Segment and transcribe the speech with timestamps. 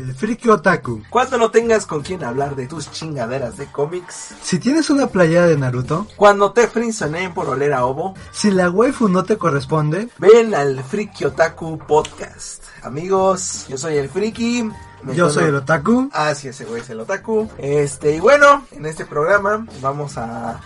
[0.00, 1.02] El Friki Otaku.
[1.10, 4.34] Cuando no tengas con quien hablar de tus chingaderas de cómics.
[4.42, 6.06] Si tienes una playera de Naruto.
[6.16, 8.14] Cuando te frinzonen por oler a ovo.
[8.32, 10.08] Si la waifu no te corresponde.
[10.16, 12.64] Ven al Friki Otaku Podcast.
[12.82, 14.70] Amigos, yo soy el Friki.
[15.14, 16.08] Yo soy el Otaku.
[16.14, 17.50] Ah, sí, ese güey es el Otaku.
[17.58, 20.60] Este, y bueno, en este programa vamos a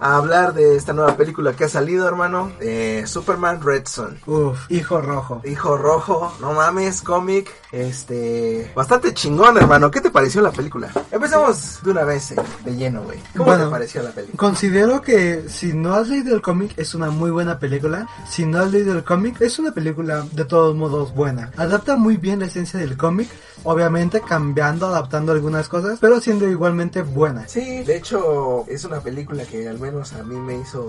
[0.00, 2.52] a hablar de esta nueva película que ha salido, hermano.
[2.60, 4.18] Eh, Superman Red Son.
[4.26, 5.40] Uf, hijo rojo.
[5.44, 7.50] Hijo rojo, no mames, cómic.
[7.72, 9.90] Este, bastante chingón, hermano.
[9.90, 10.90] ¿Qué te pareció la película?
[11.10, 13.18] Empezamos de una vez eh, de lleno, güey.
[13.36, 14.38] ¿Cómo te pareció la película?
[14.38, 18.08] Considero que si no has leído el cómic es una muy buena película.
[18.28, 21.50] Si no has leído el cómic es una película de todos modos buena.
[21.56, 23.28] Adapta muy bien la esencia del cómic
[23.64, 27.48] obviamente cambiando, adaptando algunas cosas, pero siendo igualmente buena.
[27.48, 30.86] Sí, de hecho es una película que al menos a mí me hizo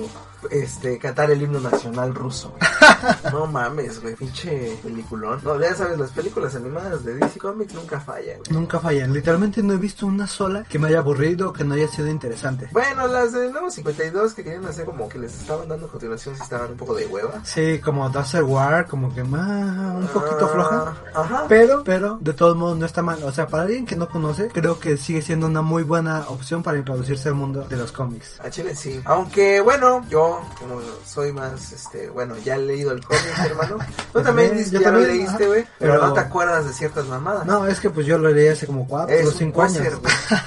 [0.50, 2.54] este cantar el himno nacional ruso.
[3.32, 5.42] no mames, güey, pinche peliculón.
[5.44, 8.40] No, ya sabes, las películas animadas de DC Comics nunca fallan.
[8.50, 9.12] Nunca fallan.
[9.12, 12.08] Literalmente no he visto una sola que me haya aburrido o que no haya sido
[12.08, 12.70] interesante.
[12.72, 16.44] Bueno, las de nuevo 52 que querían hacer como que les estaban dando continuación si
[16.44, 17.44] estaban un poco de hueva.
[17.44, 20.96] Sí, como Dazzle War, como que más un poquito floja.
[21.14, 21.46] Ah, ajá.
[21.50, 23.22] Pero, pero de todos modos no está mal.
[23.24, 26.64] O sea, para alguien que no conoce, creo que sigue siendo una muy buena opción
[26.64, 28.40] para introducirse al mundo de los cómics.
[28.40, 28.85] A Chile sí.
[29.06, 33.78] Aunque bueno, yo como soy más, este, bueno, ya he leído el cómic, hermano.
[34.14, 35.66] Tú también, ya lo leíste, güey.
[35.80, 37.46] Pero, no te acuerdas de ciertas mamadas.
[37.46, 39.84] No, es que pues yo lo leí hace como cuatro o cinco años.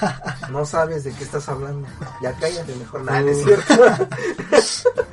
[0.50, 1.86] no sabes de qué estás hablando.
[2.22, 3.02] Ya cállate mejor.
[3.02, 3.74] Nada, es cierto.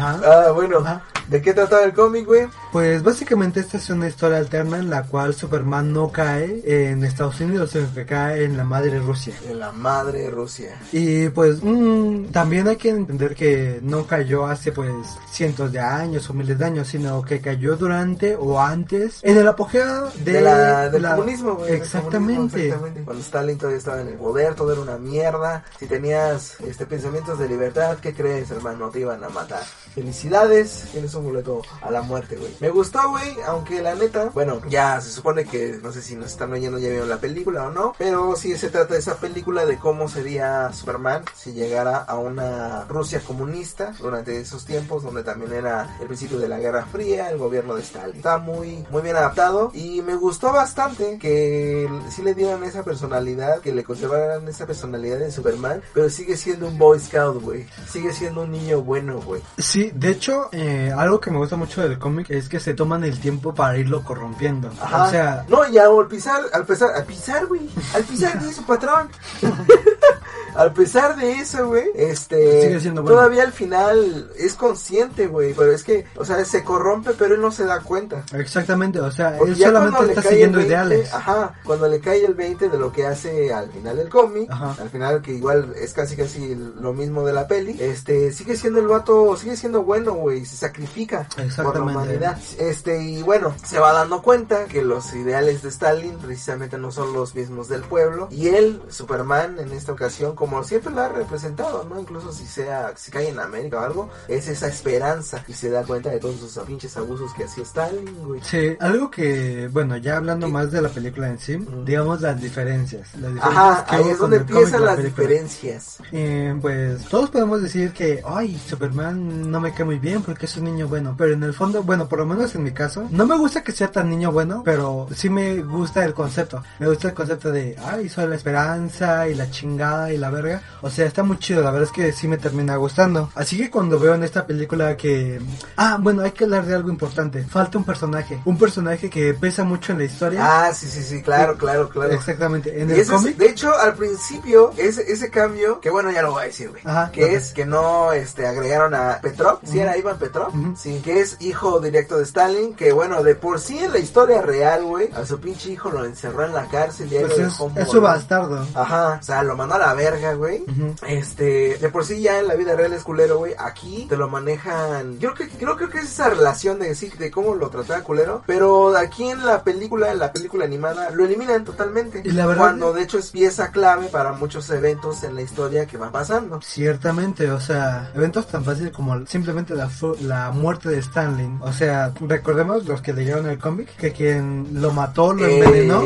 [0.00, 0.84] Ah, bueno.
[1.28, 2.46] ¿De qué trataba el cómic, güey?
[2.72, 7.40] Pues básicamente esta es una historia alterna en la cual Superman no cae en Estados
[7.40, 9.34] Unidos, sino que cae en la madre Rusia.
[9.46, 10.78] En la madre Rusia.
[10.90, 14.90] Y pues mm, también hay que entender que no cayó hace pues
[15.30, 19.46] cientos de años o miles de años, sino que cayó durante o antes en el
[19.46, 21.74] apogeo de, la, del comunismo, güey.
[21.74, 22.74] Exactamente.
[23.04, 25.64] Cuando Stalin todavía estaba en el poder, todo era una mierda.
[25.78, 28.88] Si tenías este pensamientos de libertad, ¿qué crees, hermano?
[28.88, 29.64] Te iban a matar.
[29.98, 32.54] Felicidades, tienes un boleto a la muerte, güey.
[32.60, 36.26] Me gustó, güey, aunque la neta, bueno, ya se supone que, no sé si nos
[36.28, 39.66] están oyendo ya vieron la película o no, pero sí se trata de esa película
[39.66, 45.52] de cómo sería Superman si llegara a una Rusia comunista durante esos tiempos donde también
[45.52, 48.18] era el principio de la Guerra Fría, el gobierno de Stalin.
[48.18, 53.60] Está muy, muy bien adaptado y me gustó bastante que sí le dieran esa personalidad,
[53.62, 57.66] que le conservaran esa personalidad de Superman, pero sigue siendo un Boy Scout, güey.
[57.90, 59.42] Sigue siendo un niño bueno, güey.
[59.58, 63.04] Sí, de hecho, eh, algo que me gusta mucho del cómic es que se toman
[63.04, 64.68] el tiempo para irlo corrompiendo.
[64.68, 65.44] O sea...
[65.48, 69.08] No, ya al pisar, al pisar, al pisar, güey, al pisar de su patrón.
[70.58, 76.04] al pesar de eso, güey, este, todavía al final es consciente, güey, pero es que,
[76.16, 78.24] o sea, se corrompe, pero él no se da cuenta.
[78.32, 81.14] Exactamente, o sea, él solamente está siguiendo ideales.
[81.14, 84.90] Ajá, cuando le cae el 20 de lo que hace al final del cómic, al
[84.90, 88.88] final que igual es casi casi lo mismo de la peli, este, sigue siendo el
[88.88, 91.28] vato, sigue siendo bueno, güey, se sacrifica
[91.62, 92.36] por la humanidad.
[92.58, 97.12] Este, y bueno, se va dando cuenta que los ideales de Stalin precisamente no son
[97.12, 101.08] los mismos del pueblo, y él, Superman, en esta ocasión, como como siempre lo ha
[101.08, 102.00] representado, ¿no?
[102.00, 105.84] Incluso si sea, si cae en América o algo, es esa esperanza y se da
[105.84, 108.40] cuenta de todos esos pinches abusos que hacía Stalin, güey.
[108.42, 113.14] Sí, algo que, bueno, ya hablando más de la película en sí, digamos las diferencias.
[113.14, 115.98] Las diferencias Ajá, ahí es donde empiezan las diferencias.
[116.12, 120.56] Eh, pues todos podemos decir que, ay, Superman no me cae muy bien porque es
[120.56, 123.26] un niño bueno, pero en el fondo, bueno, por lo menos en mi caso, no
[123.26, 126.62] me gusta que sea tan niño bueno, pero sí me gusta el concepto.
[126.78, 130.62] Me gusta el concepto de, ay, soy la esperanza y la chingada y la verga.
[130.82, 133.30] O sea, está muy chido, la verdad es que sí me termina gustando.
[133.34, 135.40] Así que cuando veo en esta película que...
[135.76, 137.44] Ah, bueno, hay que hablar de algo importante.
[137.44, 138.40] Falta un personaje.
[138.44, 140.40] Un personaje que pesa mucho en la historia.
[140.42, 142.12] Ah, sí, sí, sí, claro, claro, claro.
[142.12, 142.80] Exactamente.
[142.80, 143.36] En el cómic...
[143.36, 146.82] De hecho, al principio, ese, ese cambio, que bueno, ya lo voy a decir, güey.
[147.12, 149.60] Que es que no este, agregaron a Petrov.
[149.64, 150.52] Si era Ivan Petrov.
[150.76, 152.74] Sí, que es hijo directo de Stalin.
[152.74, 156.04] Que bueno, de por sí en la historia real, güey, a su pinche hijo lo
[156.04, 158.66] encerró en la cárcel y pues es, es su bastardo.
[158.74, 160.64] Ajá, o sea, lo mandó a la verga güey.
[161.06, 163.54] Este, de por sí ya en la vida real es culero, güey.
[163.58, 165.18] Aquí te lo manejan.
[165.18, 168.02] Yo creo que creo, creo que es esa relación de sí, de cómo lo trataba
[168.02, 168.42] culero.
[168.46, 172.22] Pero aquí en la película, en la película animada, lo eliminan totalmente.
[172.24, 175.86] Y la verdad- Cuando de hecho es pieza clave para muchos eventos en la historia
[175.86, 176.60] que van pasando.
[176.62, 179.88] Ciertamente, o sea, eventos tan fáciles como simplemente la,
[180.20, 181.48] la muerte de Stanley.
[181.60, 186.02] O sea, recordemos los que leyeron el cómic, que quien lo mató, lo Eh, envenenó,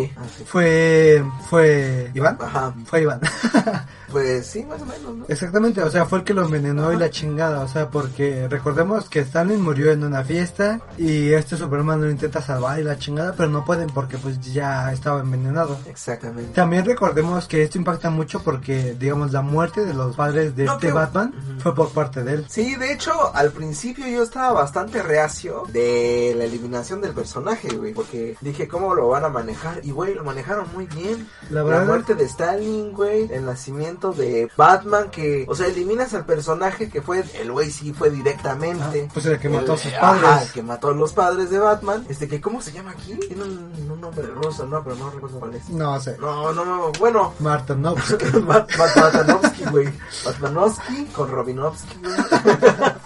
[0.46, 2.38] fue, fue Iván.
[2.40, 2.74] Ajá.
[2.86, 3.20] Fue Iván.
[4.12, 5.24] Pues sí, más o menos, ¿no?
[5.28, 9.08] Exactamente, o sea, fue el que lo envenenó y la chingada, o sea, porque recordemos
[9.08, 13.34] que Stanley murió en una fiesta y este Superman lo intenta salvar y la chingada,
[13.36, 15.78] pero no pueden porque pues ya estaba envenenado.
[15.86, 16.52] Exactamente.
[16.54, 20.74] También recordemos que esto impacta mucho porque, digamos, la muerte de los padres de No,
[20.74, 22.46] este Batman fue por parte de él.
[22.48, 27.92] Sí, de hecho, al principio yo estaba bastante reacio de la eliminación del personaje, güey,
[27.92, 29.80] porque dije, ¿cómo lo van a manejar?
[29.82, 31.28] Y, güey, lo manejaron muy bien.
[31.50, 36.24] La La, muerte de Stalin, güey, el nacimiento de Batman, que, o sea, eliminas al
[36.26, 39.06] personaje que fue, el güey sí fue directamente.
[39.08, 40.48] Ah, pues el que mató a sus ajá, padres.
[40.48, 42.04] el que mató a los padres de Batman.
[42.08, 43.14] Este, que, ¿cómo se llama aquí?
[43.28, 44.82] Tiene un, un nombre ruso, ¿no?
[44.82, 45.68] Pero no recuerdo cuál es.
[45.68, 46.16] No sé.
[46.18, 48.24] No, no, no, bueno, Marta Novsky.
[48.40, 49.88] Bat- Bat- Batanovsky, güey.
[50.24, 52.16] Batmanovsky con Robinovsky, güey.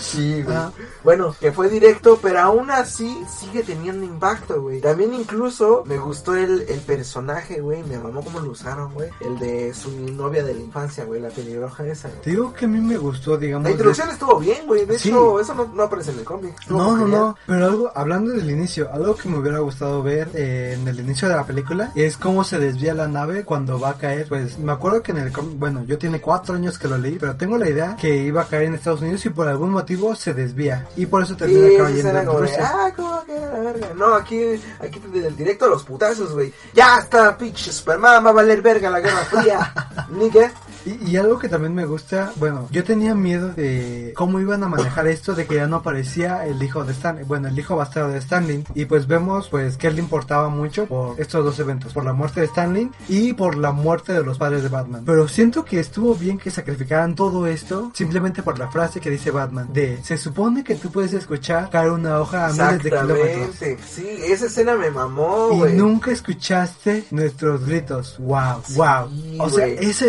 [0.00, 0.56] Sí, güey.
[0.56, 0.72] Ah.
[1.04, 4.80] Bueno, que fue directo, pero aún así sigue teniendo impacto, güey.
[4.80, 7.82] También incluso me gustó el, el personaje, güey.
[7.84, 9.08] Me mamó cómo lo usaron, güey.
[9.20, 11.20] El de su novia de la infancia, güey.
[11.20, 12.20] La pelirroja esa, güey.
[12.22, 13.64] Te digo que a mí me gustó, digamos.
[13.64, 14.84] La introducción estuvo bien, güey.
[14.86, 15.08] De Sí.
[15.08, 16.54] hecho, eso no, no aparece en el cómic.
[16.68, 20.76] No, no, no, pero algo, hablando del inicio, algo que me hubiera gustado ver eh,
[20.78, 23.94] en el inicio de la película es cómo se desvía la nave cuando va a
[23.98, 24.26] caer.
[24.28, 27.16] Pues me acuerdo que en el cómic, bueno, yo tiene cuatro años que lo leí,
[27.18, 30.14] pero tengo la idea que iba a caer en Estados Unidos y por algún motivo
[30.14, 30.86] se desvía.
[30.96, 32.72] Y por eso termina Sí, cayendo en Rusia.
[32.74, 33.88] ah, ¿cómo que la verga?
[33.96, 36.52] No, aquí, aquí del directo a los putazos, güey.
[36.74, 39.72] Ya está, pinche Superman, va a valer verga la Guerra Fría.
[40.10, 40.52] Nigga.
[40.86, 44.68] Y, y algo que también me gusta, bueno, yo tenía miedo de cómo iban a
[44.68, 48.10] manejar esto de que ya no aparecía el hijo de Stanley, bueno, el hijo bastardo
[48.10, 48.64] de Stanley.
[48.74, 52.12] Y pues vemos pues que él le importaba mucho por estos dos eventos, por la
[52.12, 55.02] muerte de Stanley y por la muerte de los padres de Batman.
[55.04, 59.30] Pero siento que estuvo bien que sacrificaran todo esto simplemente por la frase que dice
[59.30, 63.56] Batman de se supone que tú puedes escuchar caer una hoja a miles de kilómetros.
[63.88, 65.76] Sí, esa escena me mamó, Y güey.
[65.76, 68.16] nunca escuchaste nuestros gritos.
[68.18, 69.08] Wow, wow.
[69.10, 69.78] Sí, o sea, güey.
[69.90, 70.06] esa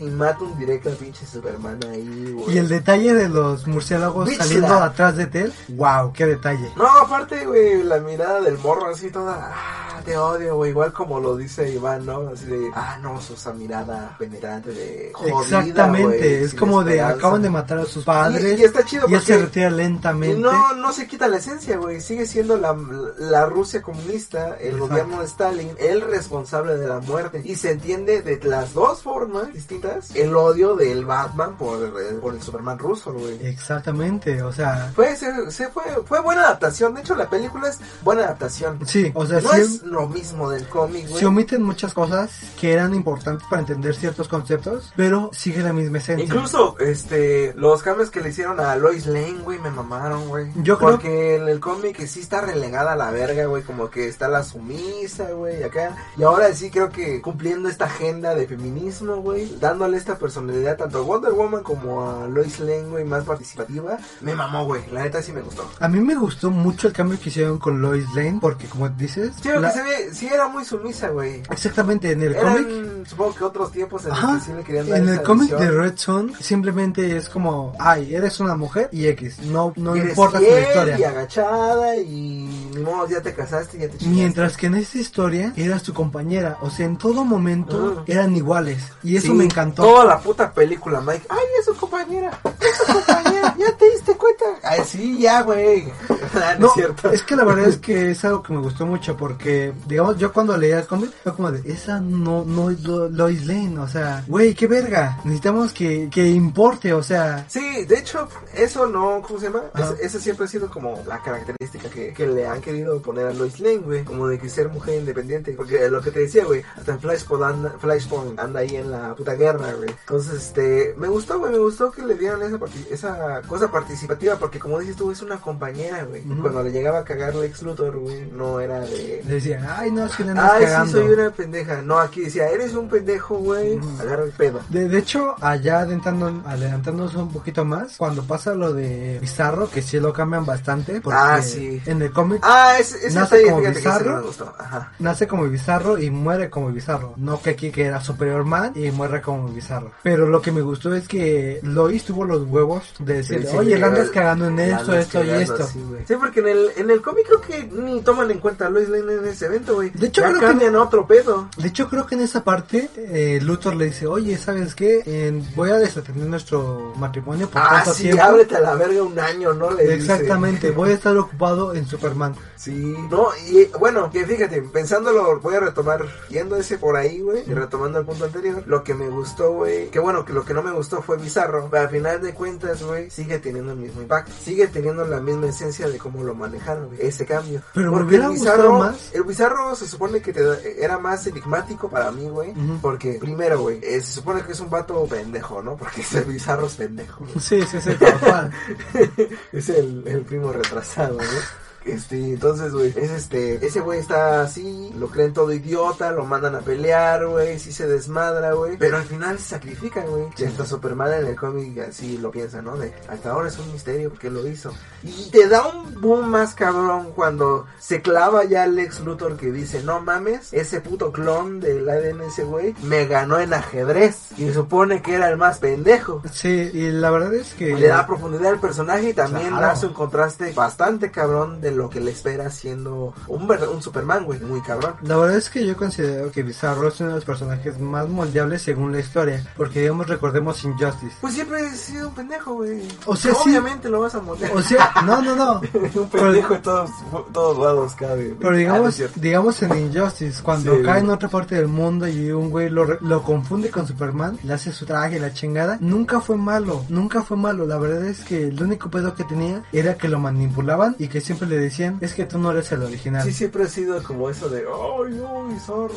[0.00, 2.54] Un escena ultimátum directo al pinche Superman ahí, güey.
[2.54, 6.70] Y el detalle de los murciélagos saliendo atrás de Tel, wow, qué detalle.
[6.76, 11.18] No, aparte, güey, la mirada del morro así toda, ah, te odio, güey, igual como
[11.20, 12.28] lo dice Iván, ¿no?
[12.32, 17.00] Así de, ah, no, su esa mirada penetrante de jodida, Exactamente, güey, es como de
[17.00, 20.38] acaban de matar a sus padres Y- y está chido y él se retira lentamente.
[20.40, 22.00] no, no se quita la esencia, güey.
[22.00, 22.76] Sigue siendo la,
[23.18, 24.86] la Rusia comunista, el Exacto.
[24.88, 27.42] gobierno de Stalin, el responsable de la muerte.
[27.44, 32.34] Y se entiende de las dos formas distintas el odio del Batman por, el- por
[32.34, 33.38] el Superman ruso, güey.
[33.46, 36.94] Exactamente, o sea, Fue, se, se fue, fue buena adaptación.
[36.94, 38.78] De hecho, la película es buena adaptación.
[38.86, 41.20] sí, o sea, No sí, es lo mismo del cómic, güey.
[41.20, 45.98] se omiten muchas cosas que eran importantes para entender ciertos conceptos, pero sigue la misma
[45.98, 46.24] esencia.
[46.24, 50.50] Incluso, este, los cambios que le hicieron a Lois Lane, güey, me mamaron, güey.
[50.56, 54.08] Yo creo- Porque en el cómic sí está relegada a la verga, güey, como que
[54.08, 55.96] está la sumisa, güey, acá.
[56.16, 59.46] Y ahora sí creo que cumpliendo esta agenda de feminismo, güey,
[59.86, 64.34] dándole esta personalidad tanto a Wonder Woman como a Lois Lane, güey, más participativa, me
[64.34, 64.82] mamó, güey.
[64.90, 65.68] La neta sí me gustó.
[65.78, 69.32] A mí me gustó mucho el cambio que hicieron con Lois Lane, porque como dices,
[69.40, 71.42] Sí, lo la- que se ve, sí era muy sumisa, güey.
[71.50, 74.88] exactamente en el cómic supongo que otros tiempos en Ajá, los que sí le querían
[74.88, 79.06] dar en el cómic de Red Son simplemente es como, ay, eres una mujer y
[79.06, 80.98] X, no, no Eres importa tu historia.
[80.98, 84.08] y agachada y ni modo, ya te casaste, ya te chingaste.
[84.08, 88.82] Mientras que en esta historia eras tu compañera, o sea, en todo momento eran iguales
[89.04, 89.75] y eso Sí, me encantó.
[89.76, 91.26] Toda la puta película, Mike.
[91.28, 92.40] Ay, es su compañera.
[92.60, 93.54] Es su compañera.
[93.58, 94.44] ¿Ya te diste cuenta?
[94.62, 95.92] Ay, sí, ya, güey.
[96.34, 97.10] Ah, no, es cierto.
[97.10, 100.32] es que la verdad es que es algo que me gustó mucho porque, digamos, yo
[100.32, 103.88] cuando leía el cómic fue como de, esa no, no es Lo- Lois Lane, o
[103.88, 109.22] sea, güey, qué verga, necesitamos que, que importe, o sea, Sí, de hecho, eso no,
[109.26, 109.62] ¿cómo se llama?
[109.74, 113.32] Es- esa siempre ha sido como la característica que, que le han querido poner a
[113.32, 114.04] Lois Lane, güey.
[114.04, 115.52] Como de que ser mujer independiente.
[115.52, 119.14] Porque lo que te decía, güey, hasta en Flashpoint anda, Flashpoint anda ahí en la
[119.14, 119.90] puta guerra, güey.
[119.90, 122.58] Entonces, este, me gustó, güey, me gustó que le dieran esa,
[122.90, 124.36] esa cosa participativa.
[124.36, 126.15] Porque como dices tú, es una compañera, güey.
[126.40, 129.22] Cuando le llegaba a cagar Lex Luthor, güey, no era de...
[129.26, 130.86] Le decía, ay, no, es que le andas Ay, cagando.
[130.86, 131.82] sí, soy una pendeja.
[131.82, 133.76] No, aquí decía, eres un pendejo, güey.
[133.76, 134.00] Ujú.
[134.02, 134.60] Agarra el pedo.
[134.68, 139.82] De, de hecho, allá adentrando, adelantándonos un poquito más, cuando pasa lo de Bizarro, que
[139.82, 141.80] sí lo cambian bastante, porque Ah, sí.
[141.86, 144.10] en el cómic Ah, ese Nace como que bizarro.
[144.12, 144.54] no me gustó.
[144.58, 144.92] Ajá.
[144.98, 147.14] nace como Bizarro y muere como Bizarro.
[147.16, 149.92] No que aquí que era Superior Man y muere como Bizarro.
[150.02, 153.76] Pero lo que me gustó es que Lois tuvo los huevos de decir, Sí, oye,
[153.76, 155.64] sí, andas cagando en esto, esto y esto.
[155.64, 156.04] así, güey.
[156.06, 158.88] Sí, porque en el, en el cómic creo que ni toman en cuenta a Lois
[158.88, 159.90] Lane en ese evento, güey.
[159.90, 161.48] De hecho, ya creo que- a otro pedo.
[161.56, 165.02] De hecho, creo que en esa parte, eh, Luthor le dice, oye, ¿sabes qué?
[165.06, 168.22] Eh, voy a desatender nuestro matrimonio por Ah, tanto sí, tiempo.
[168.22, 169.70] ábrete a la verga un año, ¿no?
[169.70, 169.94] Le dice.
[169.94, 172.34] Exactamente, voy a estar ocupado en Superman.
[172.56, 177.44] Sí, no, y bueno, que fíjate, pensándolo, voy a retomar, yendo ese por ahí, güey,
[177.46, 180.54] y retomando el punto anterior, lo que me gustó, güey, que bueno, que lo que
[180.54, 184.02] no me gustó fue bizarro, pero al final de cuentas, güey, sigue teniendo el mismo
[184.02, 187.62] impacto, sigue teniendo la misma esencia de cómo lo manejaron, ese cambio.
[187.74, 189.10] Pero Porque el bizarro, más.
[189.14, 193.60] el bizarro se supone que te da- era más enigmático para mí, güey, porque primero,
[193.60, 195.76] güey, eh, se supone que es un vato pendejo, ¿no?
[195.76, 197.24] Porque ese bizarro es pendejo.
[197.40, 197.90] Sí, sí, sí,
[199.52, 201.65] es el, el primo retrasado, ¿no?
[201.86, 206.54] Este, entonces, güey, es este, ese güey está así, lo creen todo idiota, lo mandan
[206.56, 210.24] a pelear, güey, sí se desmadra, güey, pero al final se sacrifica, güey.
[210.36, 212.76] Y hasta Superman en el cómic así lo piensa, ¿no?
[212.76, 214.72] De, hasta ahora es un misterio porque lo hizo.
[215.02, 219.82] Y te da un boom más cabrón cuando se clava ya Lex Luthor que dice,
[219.82, 224.32] no mames, ese puto clon del ADN ese güey me ganó en ajedrez.
[224.36, 226.22] Y supone que era el más pendejo.
[226.32, 227.74] Sí, y la verdad es que...
[227.76, 229.66] Le da profundidad al personaje y también Claro.
[229.68, 234.40] hace un contraste bastante cabrón de lo que le espera siendo un, un Superman, güey,
[234.40, 234.94] muy cabrón.
[235.02, 238.62] La verdad es que yo considero que Bizarro es uno de los personajes más moldeables
[238.62, 239.44] según la historia.
[239.56, 241.16] Porque, digamos, recordemos Injustice.
[241.20, 242.82] Pues siempre he sido un pendejo, güey.
[243.06, 243.50] O sea, sí.
[243.50, 244.52] Obviamente lo vas a moldear.
[244.52, 245.60] O sea, no, no, no.
[245.94, 246.90] un pendejo en todos,
[247.32, 248.34] todos lados cabe.
[248.38, 252.08] Pero Ah, no digamos, digamos en Injustice, cuando Sí, cae en otra parte del mundo
[252.08, 256.36] y un güey lo, confunde con Superman, le hace su traje la chingada, nunca fue
[256.36, 257.66] malo, nunca fue malo.
[257.66, 261.20] La verdad es que el único pedo que tenía era que lo manipulaban y que
[261.20, 263.22] siempre le decían, es que tú no eres el original.
[263.24, 265.88] Sí, siempre ha sido como eso de, ay, no, y eso.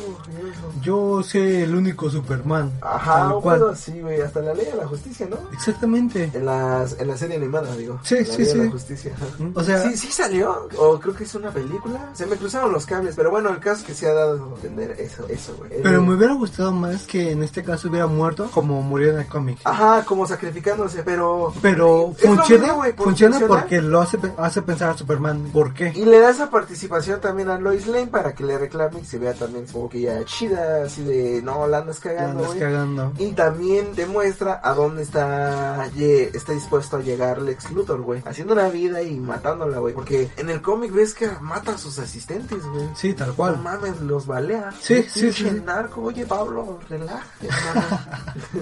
[0.82, 2.72] Yo soy el único Superman.
[2.80, 3.58] Ajá, cual.
[3.58, 5.36] pedo así, güey, hasta la ley de la justicia, ¿no?
[5.52, 6.30] Exactamente.
[6.32, 7.98] En, las, en la serie animada, digo.
[8.02, 8.58] Sí, La sí, Ley de sí.
[8.58, 9.12] la justicia.
[9.54, 12.10] O sea, Sí, sí salió, o creo que es una película.
[12.14, 14.54] Se me cruzaron los cables, pero bueno, el caso es que se ha dado a
[14.56, 15.70] entender eso, eso, güey.
[15.82, 19.20] pero Eh, me hubiera gustado más que en este caso hubiera muerto como murió en
[19.20, 19.58] el cómic.
[19.64, 21.52] Ajá, como sacrificándose, pero...
[21.62, 23.60] Pero funciona, güey, funciona funciona.
[23.60, 25.49] porque lo hace, hace pensar a Superman.
[25.52, 25.92] ¿Por qué?
[25.94, 29.18] Y le da esa participación también a Lois Lane para que le reclame y se
[29.18, 32.58] vea también como que ya chida, así de, no, la andas cagando, andas güey.
[32.60, 33.12] cagando.
[33.18, 38.22] Y también demuestra a dónde está, está dispuesto a llegar Lex Luthor, güey.
[38.26, 39.94] Haciendo una vida y matándola, güey.
[39.94, 42.88] Porque en el cómic ves que mata a sus asistentes, güey.
[42.94, 43.58] Sí, tal No cual.
[43.62, 44.70] mames, los balea.
[44.80, 45.50] Sí, sí, sí.
[45.64, 47.98] narco, oye Pablo, relájate, hermano.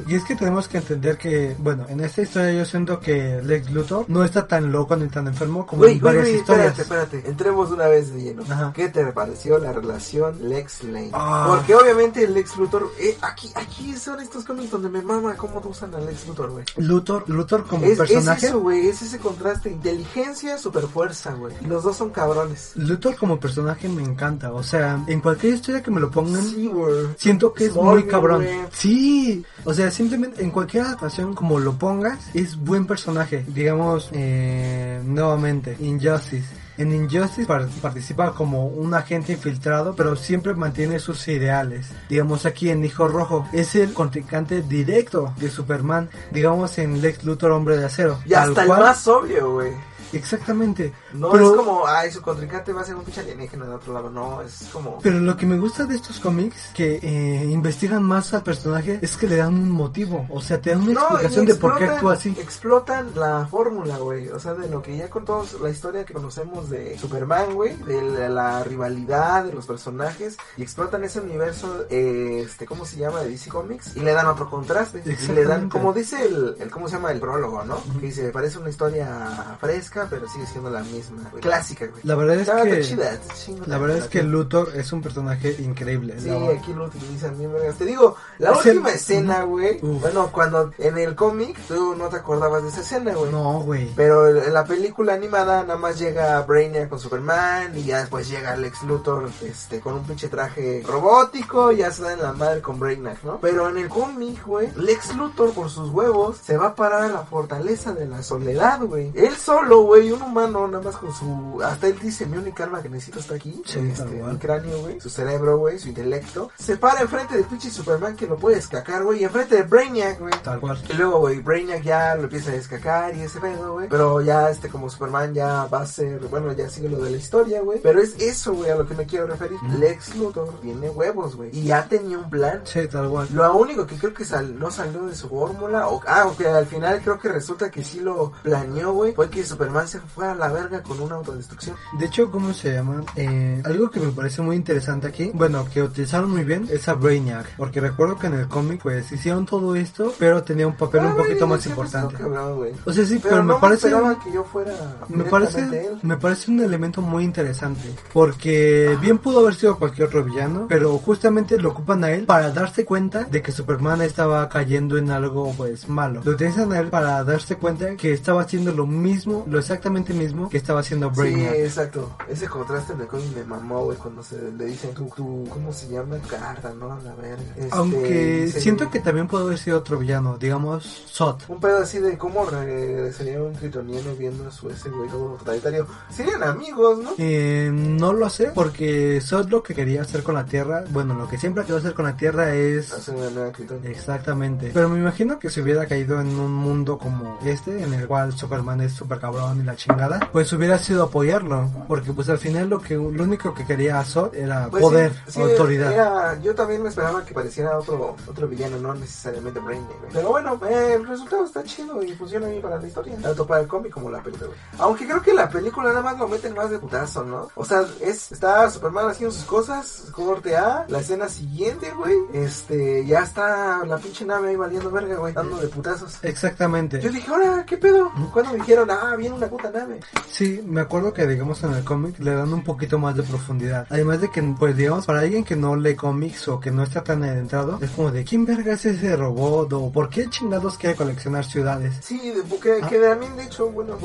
[0.07, 3.71] Y es que tenemos que entender que, bueno, en esta historia yo siento que Lex
[3.71, 6.78] Luthor no está tan loco ni tan enfermo como en varias historias.
[6.83, 7.31] Espérate, espérate.
[7.31, 8.43] Entremos una vez de lleno.
[8.49, 8.73] Ajá.
[8.75, 11.11] ¿Qué te pareció la relación Lex Lane?
[11.13, 11.47] Ah.
[11.49, 15.61] Porque obviamente el Lex Luthor, eh, aquí, aquí son estos cómics donde me mama cómo
[15.65, 16.65] usan a Lex Luthor, güey.
[16.77, 18.47] Luthor, Luthor como Es, es personaje.
[18.47, 21.55] eso, güey, es ese contraste, inteligencia, super fuerza, güey.
[21.67, 22.73] Los dos son cabrones.
[22.75, 24.53] Luthor como personaje me encanta.
[24.53, 26.71] O sea, en cualquier historia que me lo pongan, Sí,
[27.17, 28.45] siento que es muy cabrón.
[28.73, 33.45] Sí, o sea, simplemente en cualquier adaptación como lo pongas, es buen personaje.
[33.49, 36.47] Digamos, eh, nuevamente, Injustice.
[36.79, 41.89] En Injustice par- participa como un agente infiltrado, pero siempre mantiene sus ideales.
[42.09, 46.09] Digamos aquí en Hijo Rojo, es el contrincante directo de Superman.
[46.31, 48.21] Digamos en Lex Luthor Hombre de Acero.
[48.25, 48.81] Y hasta el cual.
[48.81, 49.73] más obvio, güey.
[50.13, 50.93] Exactamente.
[51.13, 53.93] No Pero- es como, ay, su contrincante va a ser un pinche alienígena de otro
[53.93, 54.11] lado.
[54.11, 54.99] No, es como.
[55.03, 59.17] Pero lo que me gusta de estos cómics, que eh, investigan más al personaje, es
[59.17, 60.27] que le dan un motivo.
[60.31, 62.31] O sea, te dan una No, explicación de por qué actúa así.
[62.39, 64.29] Explotan la fórmula, güey.
[64.29, 67.77] O sea, de lo que ya contamos, la historia que conocemos de Superman, güey.
[67.77, 70.37] De la, la rivalidad de los personajes.
[70.57, 73.21] Y explotan ese universo, eh, este, ¿cómo se llama?
[73.23, 73.97] De DC Comics.
[73.97, 75.03] Y le dan otro contraste.
[75.05, 77.13] Y le dan, como dice el, el ¿cómo se llama?
[77.13, 77.77] El prólogo, ¿no?
[78.01, 81.43] Que dice, parece una historia fresca, pero sigue siendo la misma, güey.
[81.43, 82.01] Clásica, güey.
[82.05, 83.19] La verdad es que chida,
[83.67, 86.15] la verdad es que Luthor es un personaje increíble.
[86.21, 87.77] Sí, La- aquí lo utilizan bien, vergas.
[87.77, 89.79] Te digo, la Es el- última escena, güey.
[89.83, 90.01] Uf.
[90.03, 93.31] Bueno, cuando en el cómic tú no te acordabas de esa escena, güey.
[93.33, 93.93] No, güey.
[93.97, 98.57] Pero en la película animada nada más llega Brainiac con Superman y ya después llega
[98.57, 102.61] Lex Luthor este, con un pinche traje robótico y ya se da en la madre
[102.61, 103.39] con Brainiac, ¿no?
[103.41, 107.09] Pero en el cómic, güey, Lex Luthor por sus huevos se va a parar a
[107.09, 109.13] la fortaleza de la soledad, güey.
[109.15, 111.61] Él solo, güey, un humano nada más con su...
[111.65, 113.63] Hasta él dice, mi única arma que necesito está aquí.
[113.65, 116.51] Sí, este, el cráneo, güey, su cerebro, güey, su intelecto.
[116.59, 120.21] Se para enfrente del pinche Superman que lo puede escacar, güey, y enfrente de Brainiac,
[120.21, 120.33] güey.
[120.43, 120.81] Tal cual.
[120.89, 123.89] Y luego, güey, Brainiac ya lo empieza a descacar y ese pedo, güey.
[123.89, 127.17] Pero ya, este, como Superman ya va a ser, bueno, ya sigue lo de la
[127.17, 127.81] historia, güey.
[127.81, 129.59] Pero es eso, güey, a lo que me quiero referir.
[129.79, 131.51] Lex Luthor tiene huevos, güey.
[131.53, 132.63] Y ya tenía un plan.
[132.65, 133.29] Sí, tal cual.
[133.33, 136.67] Lo único que creo que sal- no salió de su fórmula, o, ah, aunque al
[136.67, 140.35] final creo que resulta que sí lo planeó, güey, fue que Superman se fue a
[140.35, 141.77] la verga con una autodestrucción.
[141.99, 143.03] De hecho, ¿cómo se llama?
[143.17, 146.95] Eh, algo que me parece muy interesante aquí, bueno, que utilizaron muy bien es a
[146.95, 151.03] Brainiac, porque recuerdo que en el cómic pues hicieron todo esto, pero tenía un papel
[151.03, 152.15] un Ah, poquito güey, más importante.
[152.17, 152.69] cabrón.
[152.85, 154.73] O sea, sí, Pero, pero, no me parece esperaba que yo fuera
[155.09, 155.99] me parece él.
[156.03, 160.97] me parece un elemento muy interesante, porque bien pudo haber sido cualquier otro villano, pero
[160.99, 165.53] justamente lo ocupan a él para darse cuenta de que Superman estaba cayendo en algo
[165.57, 166.21] pues malo.
[166.25, 170.49] Lo utilizan a él para darse cuenta que estaba haciendo lo mismo, lo exactamente mismo
[170.49, 171.55] que estaba haciendo Sí, Brainiac.
[171.57, 172.17] exacto.
[172.29, 175.89] Ese contraste el cómic me mamó, güey, cuando se le dicen tu, tu, ¿cómo se
[175.89, 176.17] llama?
[176.29, 176.93] Carta, ¿no?
[176.93, 177.43] A verga.
[177.57, 181.45] Este, Aunque siento que también pudo haber sido otro villano, digamos Sot.
[181.49, 185.87] Un pedo así de cómo regresaría un tritoniano viendo a su ese güey todo totalitario.
[186.11, 187.11] Serían amigos, ¿no?
[187.19, 191.29] Eh, no lo sé, porque Sot lo que quería hacer con la Tierra, bueno, lo
[191.29, 192.93] que siempre ha querido hacer con la Tierra es...
[192.93, 193.81] Hacer una nueva Krypton.
[193.85, 194.71] Exactamente.
[194.73, 198.33] Pero me imagino que si hubiera caído en un mundo como este, en el cual
[198.33, 201.71] Superman es super cabrón la chingada, pues hubiera sido apoyarlo.
[201.87, 205.33] Porque pues al final lo que lo único que quería Sot era Pues poder, sí,
[205.35, 205.93] sí, autoridad.
[205.93, 209.89] era- yo también me esperaba que pareciera otro otro villano, no necesariamente Brainiac.
[210.01, 210.13] güey.
[210.13, 213.17] Pero bueno, eh, el resultado está chido y funciona bien para la historia.
[213.21, 214.51] Tanto para el cómic como la película.
[214.79, 217.49] Aunque creo que la película nada más lo meten más de putazo, ¿no?
[217.55, 222.17] O sea, es está Superman haciendo sus cosas, corte A, la escena siguiente, güey.
[222.33, 226.19] Este, ya está la pinche nave ahí valiendo verga, güey, dando de putazos.
[226.23, 227.01] Exactamente.
[227.01, 228.11] Yo dije, ahora, ¿qué pedo?
[228.33, 230.01] Cuando me dijeron, ah, viene una puta nave.
[230.31, 233.87] Sí, me acuerdo que digamos en el cómic le dan un poquito más de profundidad.
[233.91, 237.03] Además de que, pues digamos, para alguien que no lee cómics o que no está
[237.03, 239.73] tan adentrado, es como de ¿quién verga es ese robot?
[239.73, 241.97] O ¿por qué chingados quiere coleccionar ciudades?
[242.03, 242.89] Sí, de, que, Ah.
[242.89, 243.97] que también, de hecho, bueno,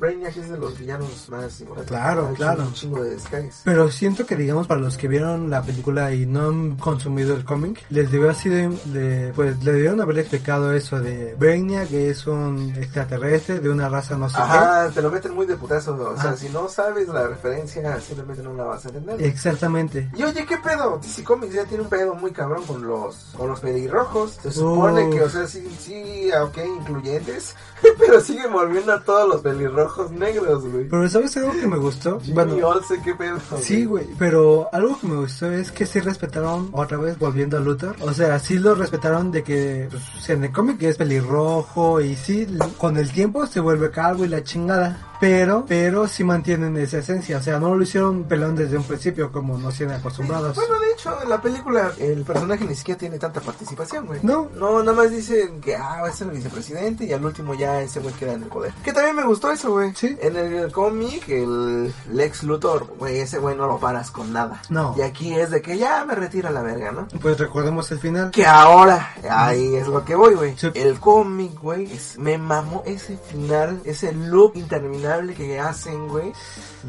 [0.00, 1.88] Brainiac es de los villanos más importantes.
[1.96, 2.62] Claro, claro.
[2.64, 3.60] Un chingo de descargas.
[3.64, 7.44] Pero siento que digamos para los que vieron la película y no han consumido el
[7.44, 12.10] cómic, les debió así de, de- pues le debieron haber explicado eso de Brainiac que
[12.10, 15.94] es un extraterrestre de una raza no sé Ajá, te lo meten muy de putazo.
[15.94, 16.36] O sea, Ajá.
[16.36, 19.22] si no sabes la referencia, simplemente no la vas a entender.
[19.22, 20.10] Exactamente.
[20.14, 20.98] Y oye, ¿qué pedo?
[21.02, 24.38] DC Comics ya tiene un pedo muy cabrón con los con los pelirrojos.
[24.42, 27.54] Se supone que, o sea, sí, sí, ok, incluyentes,
[27.98, 30.88] pero siguen volviendo a todos los pelirrojos negros, güey.
[30.88, 32.20] Pero ¿sabes algo que me gustó?
[32.20, 33.38] Jimmy Olsen, ¿qué pedo?
[33.60, 37.60] Sí, güey, pero algo que me gustó es que sí respetaron, otra vez volviendo a
[37.60, 42.14] Luthor, o sea, sí lo respetaron de que pues, en el cómic es pelirrojo y
[42.16, 42.46] sí,
[42.78, 45.15] con el tiempo se vuelve calvo y la chingada.
[45.20, 49.32] Pero, pero sí mantienen esa esencia, o sea, no lo hicieron pelón desde un principio
[49.32, 50.56] como nos tienen acostumbrados.
[50.56, 54.20] Bueno, de hecho, en la película el personaje ni siquiera tiene tanta participación, güey.
[54.22, 54.48] No.
[54.54, 57.80] No, nada más dicen que, ah, va a ser el vicepresidente y al último ya
[57.80, 58.72] ese güey queda en el poder.
[58.84, 59.94] Que también me gustó eso, güey.
[59.94, 60.16] Sí.
[60.20, 64.62] En el cómic, el Lex Luthor, güey, ese güey no lo paras con nada.
[64.68, 64.94] No.
[64.98, 67.08] Y aquí es de que ya me retira la verga, ¿no?
[67.20, 68.30] Pues recordemos el final.
[68.30, 70.56] Que ahora, ahí es lo que voy, güey.
[70.56, 70.70] Sí.
[70.74, 76.32] El cómic, güey, me mamó ese final, ese loop interminable que hacen, güey.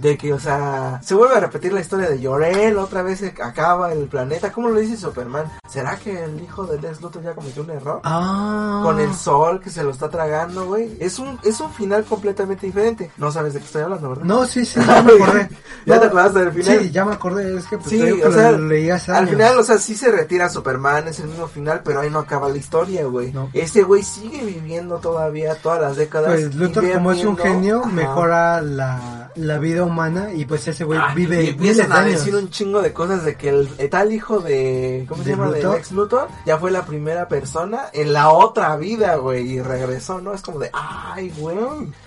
[0.02, 3.28] De que, o sea, se vuelve a repetir la historia de Llorel, otra vez se
[3.42, 4.52] acaba el planeta.
[4.52, 5.46] ¿Cómo lo dice Superman?
[5.68, 8.02] ¿Será que el hijo de Lex Luthor ya cometió un error?
[8.04, 8.82] Ah.
[8.84, 10.96] Con el sol que se lo está tragando, güey.
[11.00, 13.12] Es un, es un final completamente diferente.
[13.18, 14.24] No sabes de qué estoy hablando, ¿verdad?
[14.26, 15.50] No, sí, sí, ya me acordé.
[15.86, 16.80] ¿Ya No, te acordaste del final?
[16.80, 19.28] Sí, ya me acordé, es que pues, Sí, que o lo sea, leí hace al
[19.28, 22.50] final, o sea, sí se retira Superman, es el mismo final, pero ahí no acaba
[22.50, 23.32] la historia, güey.
[23.34, 23.50] No.
[23.54, 26.34] Ese güey sigue viviendo todavía todas las décadas.
[26.34, 27.90] Pues Luthor como es un genio, Ajá.
[27.90, 32.00] mejora la, la vida humana y pues ese güey Ah, vive y empiezan de a
[32.00, 32.12] años.
[32.20, 35.36] decir un chingo de cosas de que el, el tal hijo de ¿cómo se ¿De
[35.36, 35.48] llama?
[35.48, 35.72] Luthor?
[35.72, 40.20] del ex Luthor ya fue la primera persona en la otra vida, güey, y regresó,
[40.22, 40.34] ¿no?
[40.34, 41.58] Es como de, ay, güey.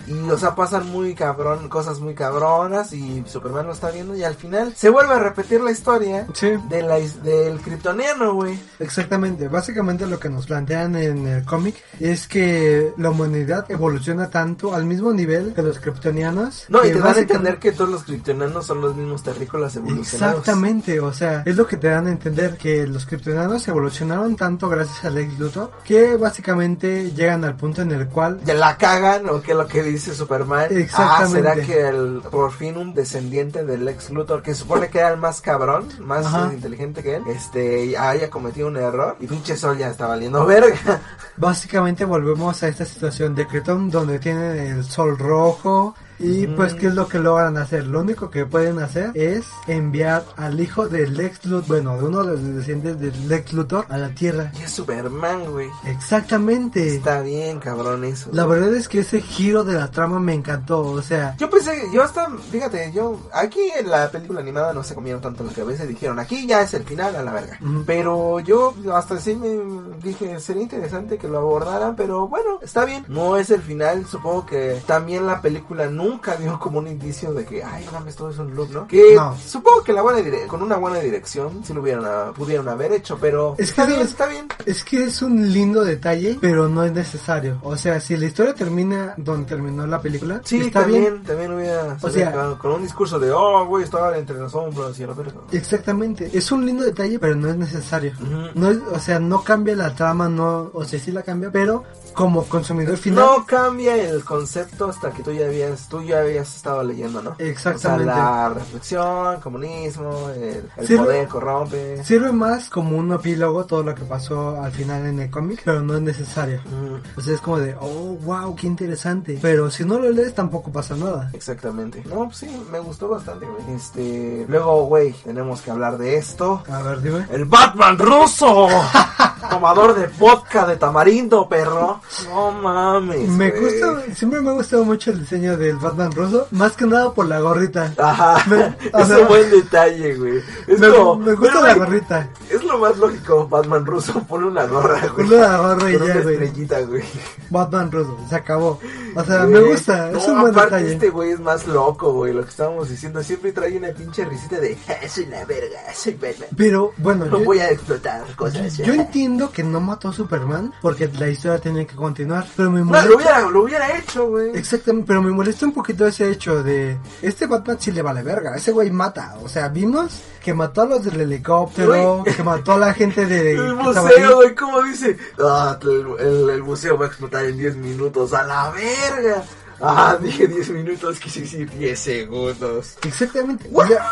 [0.07, 4.23] Y o sea, pasan muy cabrón, cosas muy cabronas y Superman lo está viendo y
[4.23, 8.59] al final se vuelve a repetir la historia Sí, de la del kryptoniano, güey.
[8.79, 9.47] exactamente.
[9.47, 14.85] Básicamente lo que nos plantean en el cómic es que la humanidad evoluciona tanto al
[14.85, 16.65] mismo nivel que los kryptonianos.
[16.69, 20.39] No, y te dan entender que todos los kryptonianos son los mismos terrícolas evolucionados.
[20.39, 24.69] Exactamente, o sea, es lo que te dan a entender que los kryptonianos evolucionaron tanto
[24.69, 29.29] gracias a Lex Luthor que básicamente llegan al punto en el cual Ya la cagan,
[29.29, 30.67] o que es lo que dice Superman.
[30.69, 31.49] Exactamente.
[31.49, 35.09] Ah, será que el, por fin un descendiente del ex Luthor, que supone que era
[35.09, 36.51] el más cabrón, más Ajá.
[36.53, 41.01] inteligente que él, este, haya cometido un error y pinche sol ya está valiendo verga.
[41.37, 46.87] Básicamente volvemos a esta situación de Krypton donde tienen el sol rojo Y pues, ¿qué
[46.87, 47.87] es lo que logran hacer?
[47.87, 52.23] Lo único que pueden hacer es enviar al hijo del Lex Luthor, bueno, de uno
[52.23, 54.51] de los descendientes del Lex Luthor a la Tierra.
[54.59, 55.69] Y es Superman, güey.
[55.85, 56.95] Exactamente.
[56.95, 58.29] Está bien, cabrón, eso.
[58.33, 61.83] La verdad es que ese giro de la trama me encantó, o sea, Yo pensé,
[61.93, 65.85] yo hasta, fíjate, yo, aquí en la película animada no se comieron tanto la cabeza
[65.85, 67.59] y dijeron, aquí ya es el final a la verga.
[67.85, 69.59] Pero yo hasta sí me
[70.03, 73.05] dije, sería interesante que lo abordaran, pero bueno, está bien.
[73.07, 77.45] No es el final, supongo que también la película nunca dio como un indicio de
[77.45, 78.87] que, ay, mames, todo es un loop, ¿no?
[78.87, 79.35] Que No.
[79.37, 83.17] supongo que la buena con una buena dirección sí lo hubieran, ah, pudieron haber hecho,
[83.19, 84.47] pero Es está que bien, es- está bien.
[84.65, 87.57] es que es un lindo detalle, pero no es necesario.
[87.63, 91.23] O sea, si la historia termina donde terminó la película, Sí, está también, bien.
[91.23, 95.05] también hubiera, O sea- con un discurso de, oh, güey, estaba entre los hombros y
[95.05, 95.33] la verga.
[95.51, 98.13] Exactamente, es un lindo detalle, pero no es necesario.
[98.21, 98.59] Ujú.
[98.59, 101.83] No es, o sea, no cambia la trama, no, o sea, sí la cambia, pero
[102.13, 106.55] como consumidor final, No cambia el concepto hasta que tú ya habías, tú ya habías
[106.55, 107.35] estado leyendo, ¿no?
[107.37, 108.11] Exactamente.
[108.11, 112.03] O sea, la reflexión, comunismo, el, el Sí, poder corrompe.
[112.03, 115.81] sirve más como un epílogo todo lo que pasó al final en el cómic, pero
[115.81, 116.61] no es necesario.
[116.65, 119.39] Ujú, O sea, es como de, oh, wow, qué interesante.
[119.41, 121.29] Pero si no lo lees, tampoco pasa nada.
[121.33, 122.03] Exactamente.
[122.07, 123.75] No, pues sí, me gustó bastante, güey.
[123.75, 126.63] Este, luego, güey, tenemos que hablar de esto.
[126.69, 127.25] A ver, dime.
[127.31, 128.67] El Batman ruso.
[129.49, 132.00] Tomador de vodka de tamarindo, perro.
[132.29, 133.29] No mames.
[133.29, 137.13] Me gusta, siempre me ha gustado mucho el diseño del Batman ruso, más que nada
[137.13, 137.93] por la gorrita.
[137.97, 138.43] Ajá.
[138.49, 140.41] Me- es sea, un buen detalle, güey.
[140.67, 142.29] Es Me, como, me gusta pero, la gorrita.
[142.49, 145.27] Es lo más lógico, Batman ruso, pone una gorra, güey.
[145.27, 146.33] Ponle la gorra y ya, una güey.
[146.35, 147.03] estrellita, güey.
[147.49, 148.79] Batman ruso, se acabó.
[149.15, 150.93] O sea, me gusta, es no, un buen aparte detalle.
[150.93, 153.23] este güey es más loco, güey, lo que estábamos diciendo.
[153.23, 156.49] Siempre trae una pinche risita de, "Ah, soy la verga, soy Batman.
[156.57, 158.77] Pero bueno, No yo, voy a explotar cosas.
[158.77, 162.45] yo entiendo que no mató a Superman porque la historia tenía que continuar.
[162.55, 163.09] Pero me No, molesta.
[163.09, 164.51] lo hubiera, lo hubiera hecho, güey.
[164.55, 168.55] Exactamente, pero me molesta un poquito ese hecho de este Batman sí le vale verga,
[168.55, 172.35] ese güey mata, o sea, vimos que mató a los del helicóptero, Güey.
[172.35, 175.17] que mató a la gente de El museo, güey, ¿cómo dice?
[175.39, 179.43] Ah, el, el- el museo va a explotar en 10 minutos, a la verga.
[179.83, 182.97] Ah, dije 10 minutos, quise decir 10 segundos.
[183.03, 183.69] Exactamente.
[183.73, 184.03] O sea,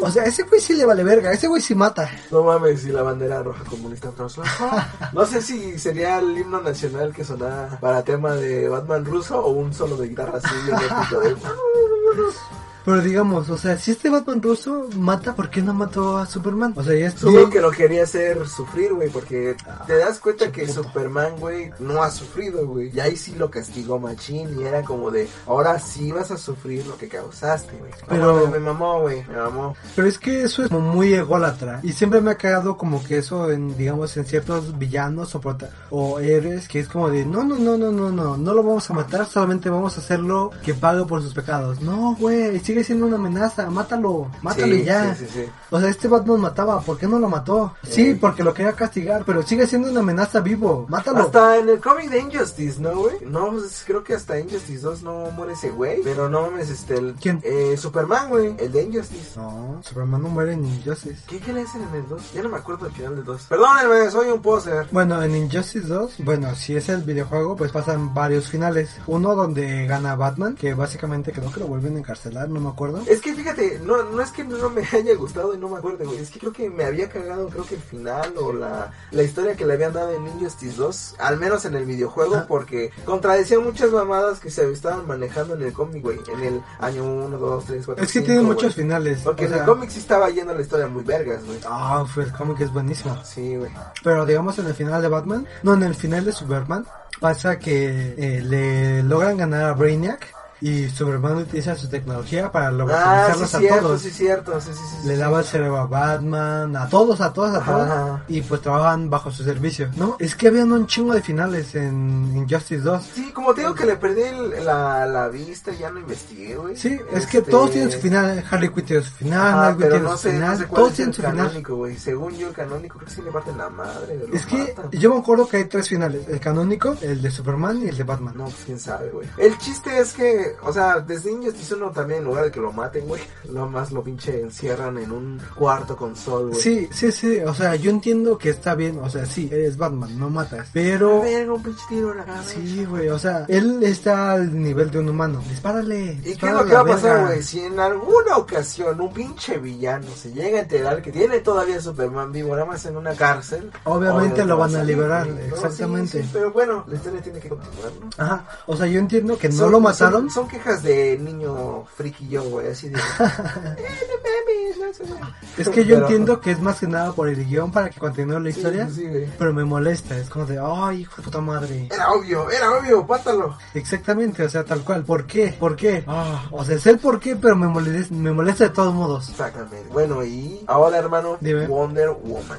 [0.00, 2.10] o sea, ese güey sí le vale verga, ese güey sí mata.
[2.30, 4.36] No mames, y la bandera roja comunista atrás.
[5.12, 9.50] No sé si sería el himno nacional que sonara para tema de Batman ruso o
[9.50, 11.36] un solo de guitarra así de...
[12.86, 16.72] Pero digamos, o sea, si este Batman ruso mata, ¿por qué no mató a Superman?
[16.76, 20.50] O sea, ya es Supongo que lo quería hacer sufrir, güey, porque te das cuenta
[20.52, 22.90] que Superman, güey, no ha sufrido, güey.
[22.94, 26.86] Y ahí sí lo castigó Machín y era como de, ahora sí vas a sufrir
[26.86, 27.90] lo que causaste, güey.
[28.08, 29.74] Pero- Pero me mamó, güey, me mamó.
[29.96, 31.80] Pero es que eso es como muy ególatra.
[31.82, 35.70] Y siempre me ha cagado como que eso en, digamos, en ciertos villanos o, prota-
[35.90, 38.88] o héroes, que es como de, no, no, no, no, no, no, no lo vamos
[38.88, 41.80] a matar, solamente vamos a hacerlo que pague por sus pecados.
[41.80, 45.14] No, güey, sigue siendo una amenaza, mátalo, mátalo Sí, y ya.
[45.14, 45.44] Sí, sí.
[45.70, 47.74] O sea, este Batman mataba, ¿por qué no lo mató?
[47.82, 51.20] Sí, porque lo quería castigar, pero sigue siendo una amenaza vivo, mátalo.
[51.20, 53.16] Hasta en el cómic de Injustice, ¿no, güey?
[53.22, 56.00] No, pues, creo que hasta Injustice 2 no muere ese güey.
[56.02, 57.14] Pero no mames, este, el...
[57.14, 57.40] ¿Quién?
[57.42, 59.38] Eh, Superman, güey, el de Injustice.
[59.38, 61.22] No, Superman no muere en Injustice.
[61.26, 62.32] ¿Qué, ¿Qué le hacen en el 2?
[62.34, 63.42] Ya no me acuerdo del final del 2.
[63.48, 64.86] Perdónenme, soy un poser.
[64.90, 68.96] Bueno, en Injustice 2, bueno, si es el videojuego, pues pasan varios finales.
[69.06, 73.02] Uno donde gana Batman, que básicamente creo que lo vuelven a encarcelar, no me acuerdo.
[73.06, 76.04] Es que fíjate, no, no es que no me haya gustado y no me acuerdo,
[76.04, 76.18] güey.
[76.18, 79.56] Es que creo que me había cagado, creo que el final o la, la historia
[79.56, 82.46] que le habían dado en Injustice 2, al menos en el videojuego, Ajá.
[82.46, 86.18] porque contradecía muchas mamadas que se estaban manejando en el cómic, güey.
[86.32, 89.20] En el año 1, 2, 3, 4, Es que tiene muchos finales.
[89.22, 91.58] Porque o en el cómic sí estaba yendo la historia muy vergas, güey.
[91.66, 93.16] Ah, fue el cómic es buenísimo.
[93.24, 93.70] Sí, güey.
[94.02, 96.86] Pero digamos en el final de Batman, no, en el final de Superman,
[97.20, 103.32] pasa que eh, le logran ganar a Brainiac y Superman utiliza su tecnología para Ah,
[103.36, 104.00] sí, a cierto, todos.
[104.02, 105.06] sí, cierto, sí, sí.
[105.08, 107.90] Le daba el cerebro a Batman, a todos, a todos, a todos.
[107.90, 108.24] Ajá.
[108.28, 109.90] Y pues trabajan bajo su servicio.
[109.96, 113.02] No, es que habían un chingo de finales en Injustice 2.
[113.14, 114.22] Sí, como te digo que le perdí
[114.64, 116.76] la, la vista, ya no investigué, güey.
[116.76, 118.44] Sí, es que Este, todos tienen su final.
[118.50, 120.50] Harley Quinn tiene su final, Ajá, Nightwing pero tiene no su sé, final.
[120.50, 121.36] no sé cuál todos es tienen el su final.
[121.46, 121.96] canónico, güey.
[121.98, 124.20] Según yo, el canónico, creo que sí le parten la madre.
[124.32, 124.90] Es que matan.
[124.92, 128.04] yo me acuerdo que hay tres finales: el canónico, el de Superman y el de
[128.04, 128.34] Batman.
[128.36, 129.28] No, pues quién sabe, güey.
[129.38, 132.72] El chiste es que, o sea, desde Injustice 1 también, en lugar de que lo
[132.72, 136.60] maten, güey, lo más lo pinche encierran en un cuarto con sol, güey.
[136.60, 140.18] Sí, sí, sí, o sea, yo entiendo que está bien, o sea, sí, eres Batman,
[140.18, 141.22] no matas, pero...
[141.22, 142.50] ver, un pinche tiro en la cabeza.
[142.50, 145.42] Sí, güey, o sea, él está al nivel de un humano.
[145.48, 146.18] Dispárale.
[146.24, 147.42] ¿Y qué es lo que va a pasar, güey?
[147.42, 152.32] Si en alguna ocasión un pinche villano se llega a enterar que tiene todavía Superman
[152.32, 153.70] vivo, nada más en una cárcel.
[153.84, 156.24] Obviamente lo va van a liberar, exactamente.
[156.32, 158.10] pero bueno, la historia tiene que continuar, ¿no?
[158.16, 158.46] Ajá.
[158.66, 160.28] O sea, yo entiendo que no lo mataron.
[160.36, 162.98] Son, quejas de niño friki yo, güey, así de...
[162.98, 165.32] "Eh, no mames, no sé, güey".
[165.56, 167.98] Es que yo Pero- entiendo que es más que nada por el guion para que
[167.98, 168.86] continúe la historia.
[168.90, 169.06] sí.
[169.38, 171.88] Pero me molesta, es como de, ay, hijo de puta madre.
[171.90, 173.56] Era obvio, era obvio, pátalo.
[173.72, 175.04] Exactamente, o sea, tal cual.
[175.04, 175.56] ¿Por qué?
[175.58, 176.04] ¿Por qué?
[176.06, 179.30] Ah, o sea, sé el por qué, pero me molesta, me molesta de todos modos.
[179.30, 179.88] Exactamente.
[179.90, 181.66] Bueno, y ahora, hermano, Dime.
[181.66, 182.58] Wonder Woman.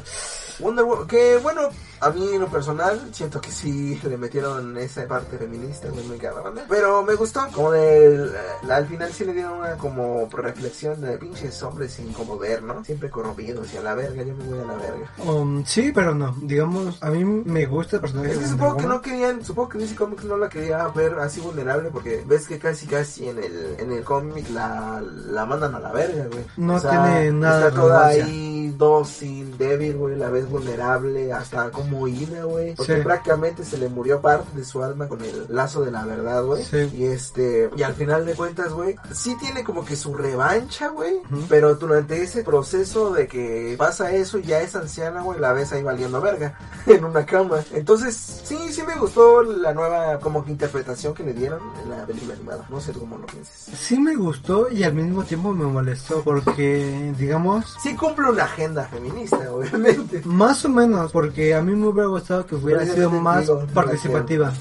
[0.59, 1.61] Wonder Woman, que bueno,
[1.99, 6.17] a mí en lo personal siento que sí le metieron esa parte feminista, muy, muy
[6.17, 6.63] cabrona.
[6.67, 11.17] Pero me gustó, como del, eh, al final sí le dieron una como reflexión de
[11.17, 12.83] pinches hombres sin como ver, ¿no?
[12.83, 15.11] Siempre corrompidos y a la verga, yo me voy a la verga.
[15.25, 16.35] Um, sí, pero no.
[16.41, 19.77] Digamos, a mí me gusta el personaje Es que supongo que no querían, supongo que
[19.79, 23.75] DC Comics no la quería ver así vulnerable porque ves que casi casi en el,
[23.79, 26.43] en el cómic la, la mandan a la verga, güey.
[26.57, 32.43] No tiene nada Está toda ahí dócil, débil, güey, la ves vulnerable, hasta como ida,
[32.43, 32.75] güey.
[32.75, 33.01] Porque Sí.
[33.03, 36.63] prácticamente se le murió parte de su alma con el lazo de la verdad, güey.
[36.63, 36.89] Sí.
[36.95, 41.21] Y este, y al final de cuentas, güey, sí tiene como que su revancha, güey.
[41.49, 45.83] Pero durante ese proceso de que pasa eso, ya es anciana, güey, la ves ahí
[45.83, 47.57] valiendo verga en una cama.
[47.73, 52.05] Entonces, sí, sí me gustó la nueva como que interpretación que le dieron en la
[52.05, 52.65] película animada.
[52.69, 53.53] No sé cómo lo pienses.
[53.77, 58.83] Sí me gustó y al mismo tiempo me molestó porque, digamos, Sí cumple una agenda
[58.85, 60.21] feminista, obviamente.
[60.25, 64.51] más o menos, porque a mí me hubiera gustado que hubiera sido más digo, participativa.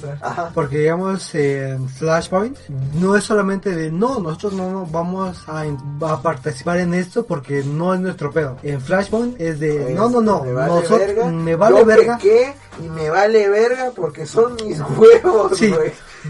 [0.55, 2.57] Porque digamos en Flashpoint
[2.95, 5.65] no es solamente de no, nosotros no nos vamos a,
[6.09, 8.57] a participar en esto porque no es nuestro pedo.
[8.63, 12.19] En Flashpoint es de no, no, no, me vale nosotros verga, me vale verga.
[12.23, 15.73] y me vale verga porque son mis huevos, Sí.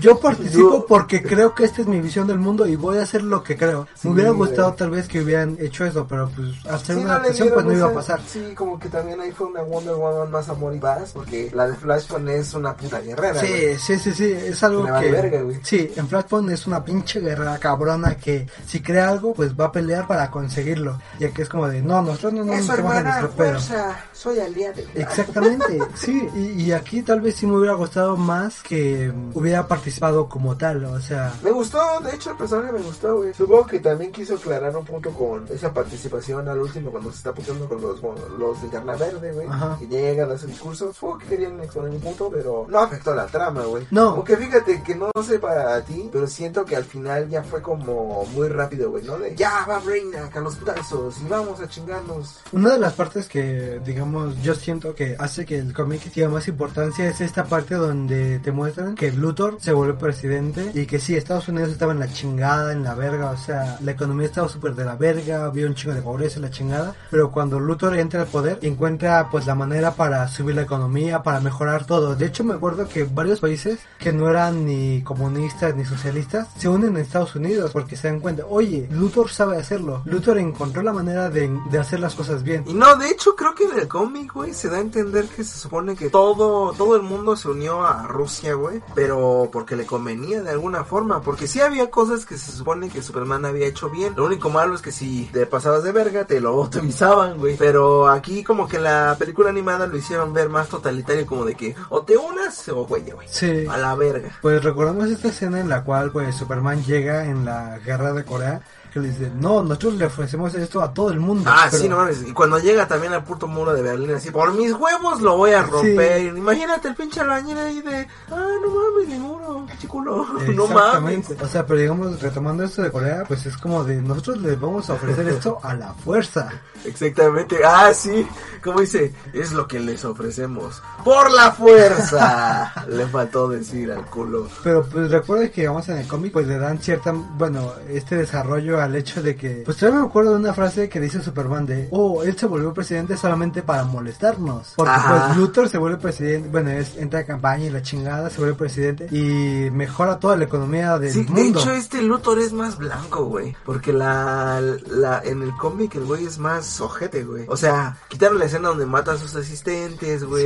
[0.01, 3.23] Yo participo porque creo que esta es mi visión del mundo y voy a hacer
[3.23, 3.87] lo que creo.
[3.95, 7.05] Sí, me hubiera gustado tal vez que hubieran hecho eso, pero pues ser Sí, una
[7.05, 8.21] no adaptación pues no iba a pasar.
[8.27, 11.69] Sí, como que también ahí fue una Wonder Woman más amor y paz, porque la
[11.69, 13.41] de Flashpoint es una puta guerrera.
[13.41, 15.13] Sí, sí, sí, sí, es algo vale que...
[15.13, 15.59] verga, güey.
[15.63, 19.73] sí, en Flashpoint es una pinche guerra cabrona que si crea algo, pues va a
[19.73, 21.01] pelear para conseguirlo.
[21.19, 24.83] Ya que es como de, no, nosotros no nos en hermana, nuestro fuerza, soy aliado.
[24.95, 29.86] Exactamente, sí, y, y aquí tal vez sí me hubiera gustado más que hubiera participado
[30.29, 33.35] como tal, o sea, Me gustó, de hecho el personaje me gustó, güey.
[33.35, 37.33] Supongo que también quiso aclarar un punto con esa participación al último cuando se está
[37.33, 38.01] puteando con los,
[38.39, 39.47] los de Carna Verde, güey.
[39.49, 39.77] Ajá.
[39.79, 40.93] Que llega, da su discurso.
[40.93, 43.87] Supongo que querían exponer un punto, pero no afectó la trama, güey.
[43.91, 44.11] No.
[44.11, 48.25] Aunque fíjate que no sé para ti, pero siento que al final ya fue como
[48.35, 49.19] muy rápido, güey, ¿no?
[49.19, 52.41] De ya va Brainiac a los putazos y vamos a chingarnos.
[52.53, 56.49] Una de las partes que, digamos, yo siento que hace que el cómic tenga más
[56.49, 61.17] importancia es esta parte donde te muestran que Luthor se vuelve presidente y que sí,
[61.17, 64.75] Estados Unidos estaba en la chingada, en la verga, o sea, la economía estaba súper
[64.75, 68.27] de la verga, había un chingo de pobreza la chingada, pero cuando Luthor entra al
[68.27, 72.15] poder, encuentra pues la manera para subir la economía, para mejorar todo.
[72.17, 76.69] De hecho, me acuerdo que varios países que no eran ni comunistas ni socialistas se
[76.69, 80.93] unen a Estados Unidos porque se dan cuenta, oye, Luthor sabe hacerlo, Luthor encontró la
[80.93, 82.65] manera de, de hacer las cosas bien.
[82.67, 85.45] Y no, de hecho creo que en el cómic, güey, se da a entender que
[85.45, 89.87] se supone que todo, todo el mundo se unió a Rusia, güey, pero porque le
[89.87, 93.89] convenía de alguna forma, porque sí había cosas que se supone que Superman había hecho
[93.89, 94.13] bien.
[94.15, 97.57] Lo único malo es que si te pasabas de verga, te lo autorizaban, güey.
[97.57, 101.75] Pero aquí como que la película animada lo hicieron ver más totalitario, como de que
[101.89, 103.27] o te unas o güey, güey.
[103.31, 103.65] Sí.
[103.67, 104.29] A la verga.
[104.43, 108.61] Pues recordamos esta escena en la cual pues Superman llega en la guerra de Corea
[108.97, 111.51] que le dice, no, nosotros le ofrecemos esto a todo el mundo.
[111.53, 112.23] Ah, Pero- sí, no mames.
[112.27, 115.53] Y cuando llega también al puto muro de Berlín, así, por mis huevos lo voy
[115.53, 116.23] a romper.
[116.37, 120.27] Imagínate el pinche albañil ahí de, ah, no mames, mi muro, pinche culo.
[120.55, 121.31] No mames.
[121.43, 124.89] O sea, pero digamos, retomando esto de Corea, pues es como de, nosotros les vamos
[124.91, 126.49] a ofrecer esto a la fuerza.
[126.85, 127.57] Exactamente.
[127.65, 128.27] Ah, sí.
[128.63, 130.83] Como dice, es lo que les ofrecemos.
[131.05, 132.73] Por la fuerza.
[132.89, 134.49] Le faltó decir al culo.
[134.63, 138.81] Pero pues recuerda que vamos en el cómic, pues le dan cierta, bueno, este desarrollo
[138.87, 141.89] al hecho de que, pues todavía me acuerdo de una frase que dice Superman de,
[141.91, 144.73] oh, él se volvió presidente solamente para molestarnos.
[144.77, 145.27] Porque Ajá.
[145.27, 148.55] pues Luthor se vuelve presidente, bueno, es, entra a campaña y la chingada, se vuelve
[148.55, 151.61] presidente y mejora toda la economía del Sí, de mundo.
[151.61, 153.55] hecho este Luthor es más blanco, güey.
[153.65, 157.45] Porque la, la en el cómic el güey es más ojete, güey.
[157.49, 160.45] O sea, quitaron la escena donde mata a sus asistentes, güey.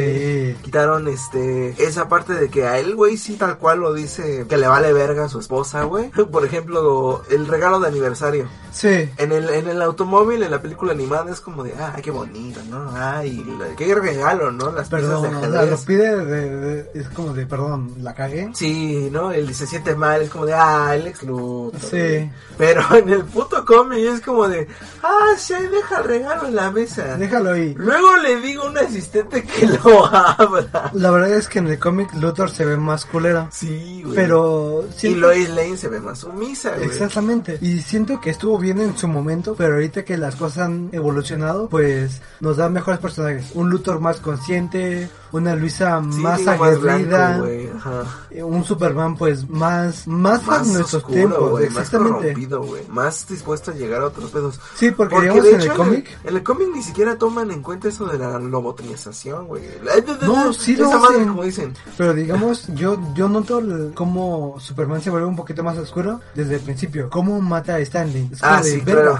[0.53, 0.57] Sí.
[0.63, 4.57] Quitaron este esa parte de que a él, güey, sí tal cual lo dice que
[4.57, 6.11] le vale verga a su esposa, güey.
[6.31, 8.30] Por ejemplo, el regalo de aniversario.
[8.73, 9.09] Sí.
[9.17, 12.61] En el, en el automóvil, en la película animada, es como de, ah, qué bonito,
[12.71, 12.91] ¿no?
[12.95, 14.71] Ay, la- qué regalo, ¿no?
[14.71, 15.85] Las piezas Perdón, o sea, ajedrez.
[15.85, 18.51] pide de, de- es como de, perdón, la cagué.
[18.55, 19.33] Sí, ¿no?
[19.33, 21.81] Él se siente mal, es como de, ah, el ex Luthor.
[21.81, 22.31] Sí.
[22.57, 24.69] Pero en el puto cómic es como de,
[25.03, 27.17] ah, sí, deja el regalo en la mesa.
[27.17, 27.75] Déjalo ahí.
[27.77, 30.91] Luego le digo a un asistente que lo abra.
[30.95, 33.49] La verdad es que en el cómic Luthor se ve más culero.
[33.51, 34.15] Sí, güey.
[34.15, 36.85] Pero Y siento- Lois Lane se ve más sumisa, güey.
[36.87, 37.59] Exactamente.
[37.61, 41.69] Y siento que estuvo bien en su momento, pero ahorita que las cosas han evolucionado,
[41.69, 43.51] pues nos dan mejores personajes.
[43.55, 48.05] Un Luthor más consciente, una Luisa Sí, más aguerrida, blanco, güey, ajá.
[48.31, 52.47] eh, un Superman pues más más, Más a nuestros oscuro, tiempos, más exactamente.
[52.57, 52.83] güey.
[52.89, 54.59] Más dispuesto a llegar a otros pedos.
[54.75, 57.51] Sí, porque, Porque digamos de en hecho el cómic En el cómic ni siquiera toman
[57.51, 59.63] en cuenta eso de la lobotomización, güey.
[60.23, 61.29] No, sí lo hacen.
[61.29, 61.75] como dicen.
[61.97, 63.63] Pero digamos, yo yo noto
[63.95, 67.11] cómo Superman se vuelve un poquito más oscuro desde el principio.
[67.11, 68.29] Cómo mata a Stanley.
[68.33, 69.19] Es como Ah, de, sí, claro.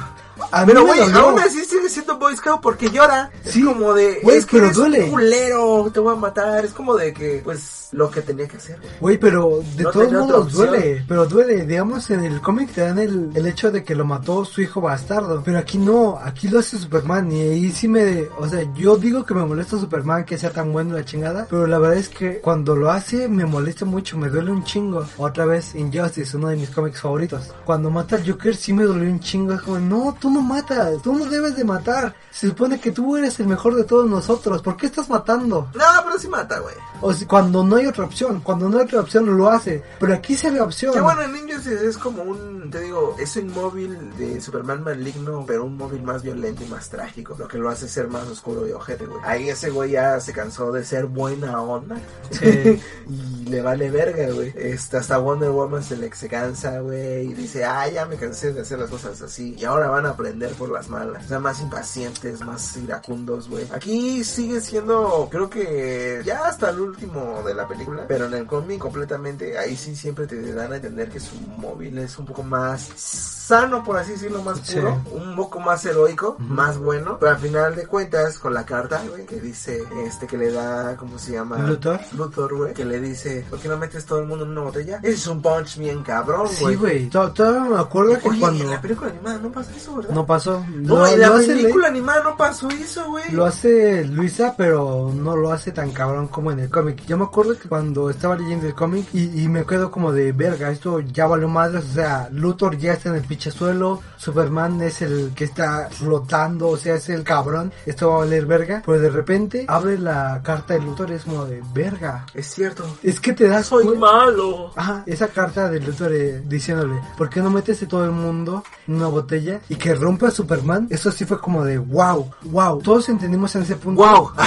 [0.53, 3.31] A mí Pero, güey, aún así sigue siendo Boy Scout porque llora.
[3.45, 5.05] Sí, es como de, güey, es que pero eres duele.
[5.05, 6.65] un culero, te voy a matar.
[6.65, 8.79] Es como de que, pues, lo que tenía que hacer.
[9.01, 9.19] güey.
[9.19, 11.67] Pero de No todos modos duele, pero duele.
[11.67, 14.81] Digamos, en el cómic te dan el, el hecho de que lo mató su hijo
[14.81, 18.97] bastardo, pero aquí no, aquí lo hace Superman y ahí sí me, o sea, yo
[18.97, 22.09] digo que me molesta Superman que sea tan bueno la chingada, pero la verdad es
[22.09, 25.05] que cuando lo hace me molesta mucho, me duele un chingo.
[25.17, 27.51] Otra vez Injustice, uno de mis cómics favoritos.
[27.65, 31.01] Cuando mata al Joker sí me dolió un chingo, es como, no, tú no matas,
[31.03, 32.15] tú no debes de matar.
[32.31, 35.69] Se supone que tú eres el mejor de todos nosotros, ¿por qué estás matando?
[35.75, 36.75] No, pero sí mata, güey.
[37.01, 40.37] O cuando no hay otra opción, cuando no hay otra opción lo hace, pero aquí
[40.37, 40.93] se ve opción.
[40.93, 45.45] Que bueno, en Injustice es como un, te digo, es un móvil de Superman maligno,
[45.47, 47.37] pero un móvil más violento y más trágico.
[47.39, 49.21] Lo que lo hace ser más oscuro y ojete, güey.
[49.25, 51.97] Ahí ese güey ya se cansó de ser buena onda.
[52.31, 52.81] Sí.
[53.09, 54.53] y le vale verga, güey.
[54.57, 57.31] Este, hasta Wonder Woman se le se cansa, güey.
[57.31, 59.55] Y dice, ah, ya me cansé de hacer las cosas así.
[59.59, 61.25] Y ahora van a aprender por las malas.
[61.25, 63.67] O sea, más impacientes, más iracundos, güey.
[63.73, 68.05] Aquí sigue siendo, creo que ya hasta el último de la película.
[68.09, 71.99] Pero en el cómic completamente, ahí sí siempre te dan a entender que su móvil
[71.99, 74.77] es un poco más sano, por así decirlo, más Sí.
[74.77, 75.01] puro.
[75.13, 77.17] Un poco más heroico, más bueno.
[77.19, 80.97] Pero al final de cuentas, con la carta, güey, que dice, este, que le da,
[80.97, 81.59] ¿cómo se llama?
[81.59, 82.01] Luthor.
[82.17, 85.01] Luthor, güey, que le dice, ¿por qué no metes todo el mundo en una botella?
[85.03, 86.75] Es un punch bien cabrón, güey.
[86.75, 87.09] Sí, güey.
[87.11, 90.11] To- Todavía me acuerdo que Oye, cuando en la película animada no pasa eso, ¿verdad?
[90.15, 93.31] no pasó, No, en la hace película animada no pasó eso, güey.
[93.33, 97.05] lo hace Luisa, pero no lo hace tan cabrón como en el cómic.
[97.07, 100.71] Yo me acuerdo cuando estaba leyendo el cómic y, y me quedo como de verga,
[100.71, 105.03] esto ya valió madres, o sea, Luthor ya está en el pinche suelo, Superman es
[105.03, 108.99] el que está flotando, o sea, es el cabrón, esto va a valer verga, pero
[109.01, 112.27] de repente abre la carta de Luthor y es como de verga.
[112.35, 112.85] Es cierto.
[113.03, 114.73] Es que te das Soy cuen- malo.
[114.77, 118.65] Ajá, esa carta del Luthor eh, diciéndole, ¿por qué no metes a todo el mundo
[118.87, 120.87] en una botella y que rompa a Superman?
[120.91, 122.81] Eso sí fue como de wow, wow.
[122.83, 124.03] Todos entendimos en ese punto.
[124.03, 124.31] Wow.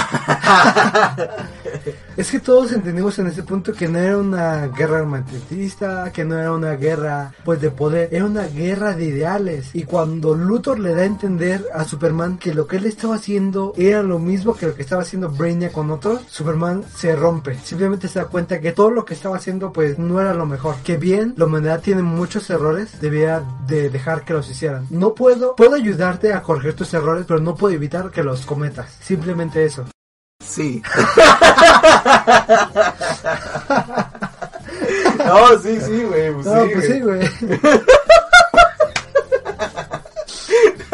[2.16, 6.38] Es que todos entendimos en ese punto que no era una guerra armamentista, que no
[6.38, 9.70] era una guerra pues de poder, era una guerra de ideales.
[9.74, 13.72] Y cuando Luthor le da a entender a Superman que lo que él estaba haciendo
[13.76, 17.58] era lo mismo que lo que estaba haciendo Brainiac con otros, Superman se rompe.
[17.64, 20.76] Simplemente se da cuenta que todo lo que estaba haciendo pues no era lo mejor.
[20.84, 24.86] Que bien, la humanidad tiene muchos errores, debía de dejar que los hicieran.
[24.88, 28.96] No puedo, puedo ayudarte a corregir tus errores, pero no puedo evitar que los cometas.
[29.00, 29.84] Simplemente eso.
[30.46, 30.82] Sí.
[35.24, 36.32] no, sí, sí, güey.
[36.32, 37.20] Pues No, sí, pues sí, güey.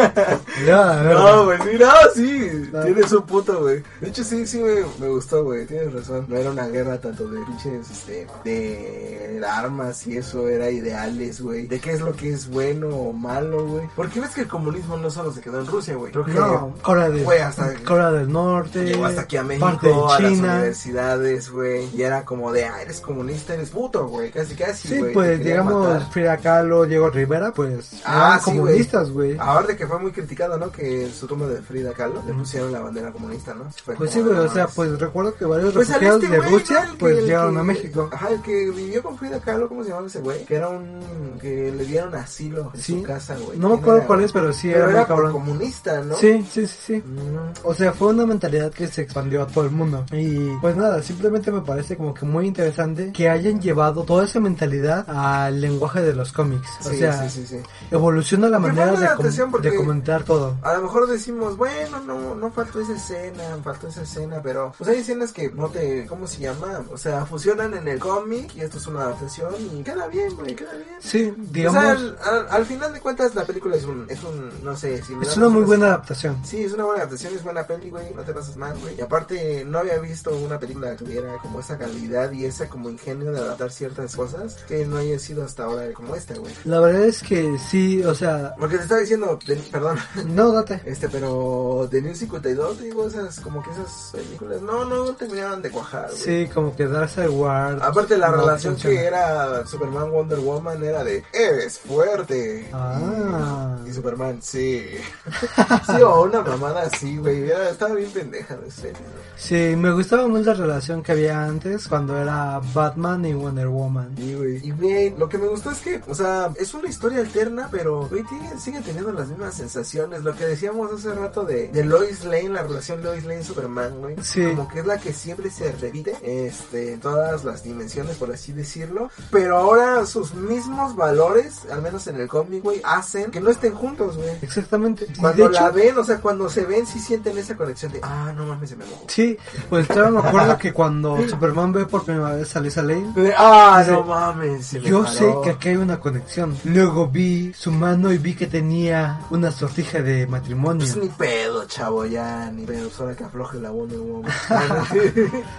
[0.66, 2.82] No, güey, sí, no, sí, No.
[2.84, 3.82] tienes un punto, güey.
[4.00, 6.26] De hecho, sí, sí, me, me gustó, güey, tienes razón.
[6.28, 11.66] No era una guerra tanto de pinches, este, de armas y eso, era ideales, güey.
[11.66, 13.88] De qué es lo que es bueno o malo, güey.
[13.96, 16.12] Porque ves que el comunismo no solo se quedó en Rusia, güey.
[16.12, 20.10] Creo que No, Corea del, Güey, hasta- Corea del Norte, llegó hasta aquí a México,
[20.10, 21.88] a las universidades, güey.
[21.96, 25.86] Y era como de, ah, eres comunista, eres puto, güey, casi, casi, Sí, pues digamos
[25.86, 26.10] matar.
[26.10, 29.36] Frida Kahlo, Diego Rivera, pues Ah, eran sí, comunistas, güey.
[29.38, 30.70] Ahora de que fue muy criticado, ¿no?
[30.72, 33.64] Que en su tumba de Frida Kahlo le pusieron la bandera comunista, ¿no?
[33.84, 36.32] Fue Pues sí, güey, o no, sea, es- pues recuerdo que varios Pues refugiados este
[36.34, 36.58] de güey, ¿no?
[36.58, 38.10] Rusia, que- pues llegaron que- a México.
[38.12, 40.44] Ajá, el que vivió con Frida Kahlo, ¿cómo se llamaba ese güey?
[40.44, 41.38] Que era un...
[41.40, 42.94] que le dieron asilo en Sí.
[43.00, 43.58] su casa, güey.
[43.58, 45.32] No me ¿Quién acuerdo cuál es, pero sí Pero era era cabrón.
[45.32, 46.16] comunista, ¿no?
[46.16, 46.94] Sí, sí, sí, sí.
[47.04, 47.52] Mm.
[47.64, 50.04] O sea, fue una mentalidad que se expandió a todo el mundo.
[50.12, 54.40] Y pues nada, simplemente me parece como que muy interesante que hayan llevado toda esa
[54.40, 56.68] mentalidad al lenguaje de los cómics.
[56.84, 57.62] O Sí, sea, sí, sí, sí.
[57.90, 60.56] evoluciona la manera de, com- de comentar todo.
[60.62, 64.88] A lo mejor decimos, bueno, no, no faltó esa escena, faltó esa escena, pero pues
[64.90, 66.82] hay escenas que no te, ¿cómo se llama?
[66.92, 70.54] O sea, fusionan en el cómic y esto es una adaptación y queda bien, güey,
[70.54, 70.88] queda bien.
[71.00, 74.22] Sí, O digamos, sea, al, al- al final de cuentas la película es un, es
[74.22, 76.36] un, no sé, si me es una muy buena adaptación.
[76.44, 78.96] Sí, es una buena adaptación, es buena peli, güey, no te pasas mal, güey.
[78.98, 82.90] Y aparte, no había visto una película que tuviera como esa calidad y esa como
[82.90, 86.52] ingenio de adaptar ciertas cosas que no haya sido hasta ahora como esta, güey.
[86.64, 89.38] La verdad es que sí, o sea, Porque te estaba diciendo,
[89.70, 90.80] perdón, no, date.
[90.84, 95.70] este, pero de New 52, digo, esas, como que esas películas, no, no terminaban de
[95.70, 96.16] cuajar, güey.
[96.18, 97.82] Sí, como que Darkseid Ward.
[97.82, 98.96] Aparte la no relación funciona.
[99.00, 102.68] que era Superman Wonder Woman era de eres fuerte.
[102.72, 103.76] Ah.
[103.86, 104.84] Y Superman, sí.
[105.86, 107.44] sí, o una mamada así, güey.
[107.50, 109.20] Era- Estaba bien pendeja de serie, ¿no?
[109.36, 114.14] Sí, me gustaba mucho la relación que había antes cuando era Batman y Wonder Woman.
[114.16, 114.66] Sí, güey.
[114.66, 118.06] Y güey, lo que me gustó es que, o sea, es una historia alterna, pero,
[118.08, 120.22] güey, tiene- sigue teniendo las mismas sensaciones.
[120.22, 124.16] Lo que decíamos hace rato de, de Lois Lane, la relación Lois Lane-Superman, güey.
[124.22, 124.44] Sí.
[124.44, 128.52] Como que es la que siempre se repite, este, en todas las dimensiones, por así
[128.52, 129.10] decirlo.
[129.30, 133.74] Pero ahora sus mismos valores, al menos en el cómic, güey, hacen que no estén
[133.74, 134.30] juntos, güey.
[134.42, 135.06] Exactamente.
[135.18, 138.32] Cuando la hecho, ven, o sea, cuando se ven, sí sienten esa conexión de, ah,
[138.36, 139.04] no mames, se me mojó.
[139.08, 139.36] sí,
[139.68, 143.78] pues todavía me acuerdo que cuando Superman ve por primera vez a Lisa Lane, ah,
[143.80, 145.14] Dice, no mames, se me yo paró".
[145.14, 146.56] sé que aquí hay una conexión.
[146.64, 150.80] Luego vi su mano y vi que tenía una sortija de matrimonio.
[150.86, 154.30] Pues ni pedo, chavo, ya, ni pedo, solo que afloje la Wonder Woman.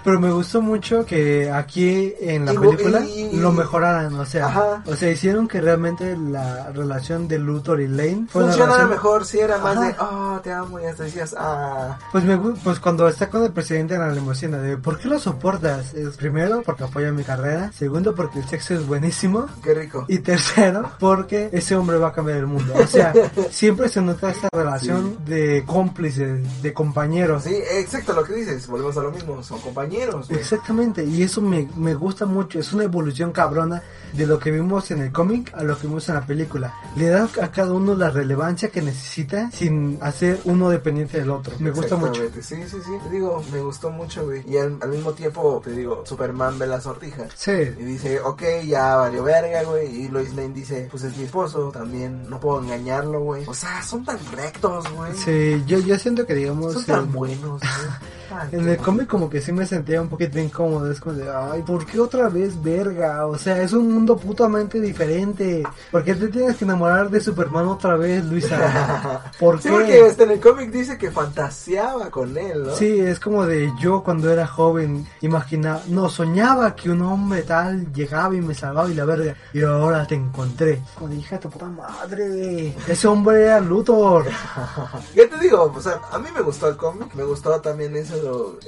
[0.03, 4.45] Pero me gustó mucho que aquí en la Y- película y- lo mejoraran, o sea,
[4.47, 4.83] Ajá.
[4.85, 9.39] o sea, hicieron que realmente la relación de Luthor y Lane una relación- mejor si
[9.39, 9.87] era más Ajá.
[9.87, 11.97] de, oh, te amo, y hasta decías, ah.
[12.11, 15.19] Pues me pues cuando está con el presidente en la limusina de ¿por qué lo
[15.19, 15.93] soportas?
[15.93, 20.05] Es primero porque apoya mi carrera, segundo porque el sexo es buenísimo Qué rico.
[20.07, 22.73] y tercero porque ese hombre va a cambiar el mundo.
[22.75, 23.13] O sea,
[23.71, 27.43] siempre se nota esta relación de cómplices, de compañeros.
[27.43, 30.39] Sí, exacto lo que dices, volvemos a lo mismo, son compañeros, güey.
[30.39, 33.81] Exactamente, y eso me, me gusta mucho, es una evolución cabrona
[34.13, 36.73] de lo que vimos en el cómic a lo que vimos en la película.
[36.97, 41.55] Le da a cada uno la relevancia que necesita sin hacer uno dependiente del otro.
[41.59, 42.21] Me gusta mucho.
[42.41, 42.91] Sí, sí, sí.
[43.03, 44.43] Te digo, me gustó mucho, güey.
[44.49, 47.27] Y al, al mismo tiempo, te digo, Superman ve la sortija.
[47.35, 49.87] Sí, Y dice, ok, ya valió verga, güey.
[49.87, 53.45] Y Lois Lane dice, pues es mi esposo, también no puedo engañarlo, güey.
[53.47, 55.13] O sea, son tan rectos, güey.
[55.15, 56.73] sí, yo, yo siento que digamos...
[56.73, 57.61] Son tan en- buenos, güey.
[58.51, 61.61] En el cómic como que sí me sentía un poquito incómodo, es como de, ay,
[61.63, 63.25] ¿por qué otra vez verga?
[63.27, 65.63] O sea, es un mundo putamente diferente.
[65.91, 69.21] ¿Por qué te tienes que enamorar de Superman otra vez, Luisa?
[69.39, 69.73] ¿Por Sí, qué?
[69.75, 72.75] porque hasta en el cómic dice que fantaseaba con él, ¿no?
[72.75, 77.91] Sí, es como de yo cuando era joven imaginaba, no, soñaba que un hombre tal
[77.93, 80.81] llegaba y me salvaba y la verga, y ahora te encontré.
[80.95, 84.25] Como de, hija de tu puta madre, ese hombre era Luthor.
[85.13, 85.71] ¿Qué te digo?
[85.75, 87.95] O sea, a mí me gustó el cómic, me gustó también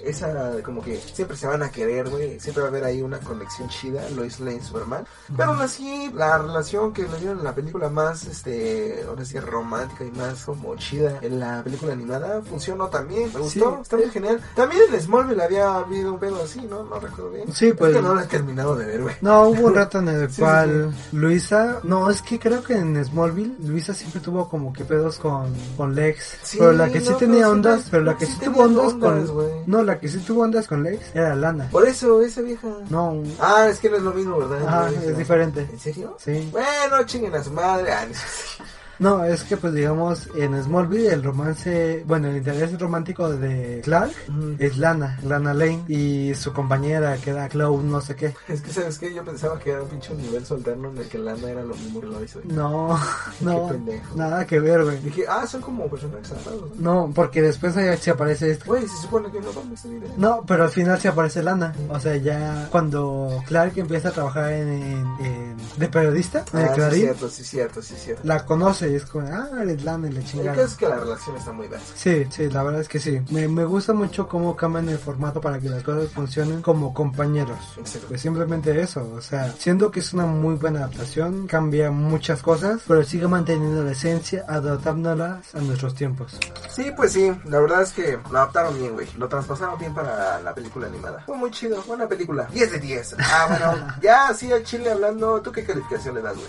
[0.03, 3.19] esa, como que siempre se van a querer, güey, siempre va a haber ahí una
[3.19, 7.55] conexión chida, Lois Lane, Superman, pero aún así, la relación que le dieron en la
[7.55, 12.87] película más, este, ahora sí, romántica y más como chida en la película animada, funcionó
[12.87, 13.81] también, me gustó, Sí.
[13.81, 14.41] está muy genial.
[14.55, 16.83] También en Smallville había habido un pedo así, ¿no?
[16.83, 17.53] No recuerdo bien.
[17.53, 19.15] Sí, Es pues- que no lo he terminado de ver, güey.
[19.21, 22.73] No, hubo un rato en el Sí, sí, cual Luisa, no, es que creo que
[22.75, 26.99] en Smallville Luisa siempre tuvo como que pedos con, con Lex, Sí, pero la que
[27.01, 29.29] sí no, tenía sí ondas, te- pero la que sí sí tenía tuvo ondas ondas,
[29.29, 29.63] con, güey.
[29.67, 31.67] no, la que sí tuvo ondas con Lex era Lana.
[31.71, 32.67] Por eso, esa vieja.
[32.89, 34.59] No, Ah, es que no es lo mismo, ¿verdad?
[34.69, 35.67] No, es diferente.
[35.71, 36.15] ¿En serio?
[36.19, 36.49] Sí.
[36.51, 37.91] Bueno, chinguen a su madre.
[37.91, 38.63] Ah, no sé.
[38.99, 44.11] No, es que pues digamos en Smallville el romance, bueno, el interés romántico de Clark
[44.59, 48.33] es Lana, Lana Lane y su compañera que era Chloe no sé qué.
[48.47, 49.13] Es que, ¿sabes qué?
[49.13, 52.01] Yo pensaba que era un pinche universo alterno en el que Lana era lo mismo
[52.01, 52.37] que Lois.
[52.45, 52.99] No,
[53.41, 54.15] no, pendejo.
[54.15, 54.97] nada que ver, güey.
[54.99, 57.11] Dije, ah, son como personajes separados, ¿no?
[57.13, 58.65] Porque después se aparece esto.
[58.65, 59.87] Güey, se supone que no vamos a.
[60.17, 61.73] No, pero al final se aparece Lana.
[61.89, 66.65] O sea, ya cuando Clark empieza a trabajar en, en- en- de periodista en el
[66.65, 68.21] Ah, sí, Clarín, cierto, sí, cierto, sí, cierto.
[68.25, 69.49] la conoce y es como, ah,
[69.83, 70.51] Lana y la El chingada.
[70.55, 71.93] caso es que la relación está muy versa.
[71.95, 73.21] Sí, sí, la verdad es que sí.
[73.31, 77.57] Me, me gusta mucho cómo cambian el formato para que las cosas funcionen como compañeros.
[77.77, 78.07] Exacto.
[78.09, 82.81] Pues simplemente eso, o sea, siendo que es una muy buena adaptación, cambia muchas cosas,
[82.87, 86.37] pero sigue manteniendo la esencia, adaptándolas a nuestros tiempos.
[86.69, 89.07] Sí, pues sí, la verdad es que lo adaptaron bien, güey.
[89.17, 91.23] Lo traspasaron bien para la película animada.
[91.25, 92.47] Fue muy chido, buena película.
[92.51, 93.15] 10 de 10.
[93.19, 96.47] Ah, bueno, ya así al chile hablando, ¿tú qué calificación le das, güey?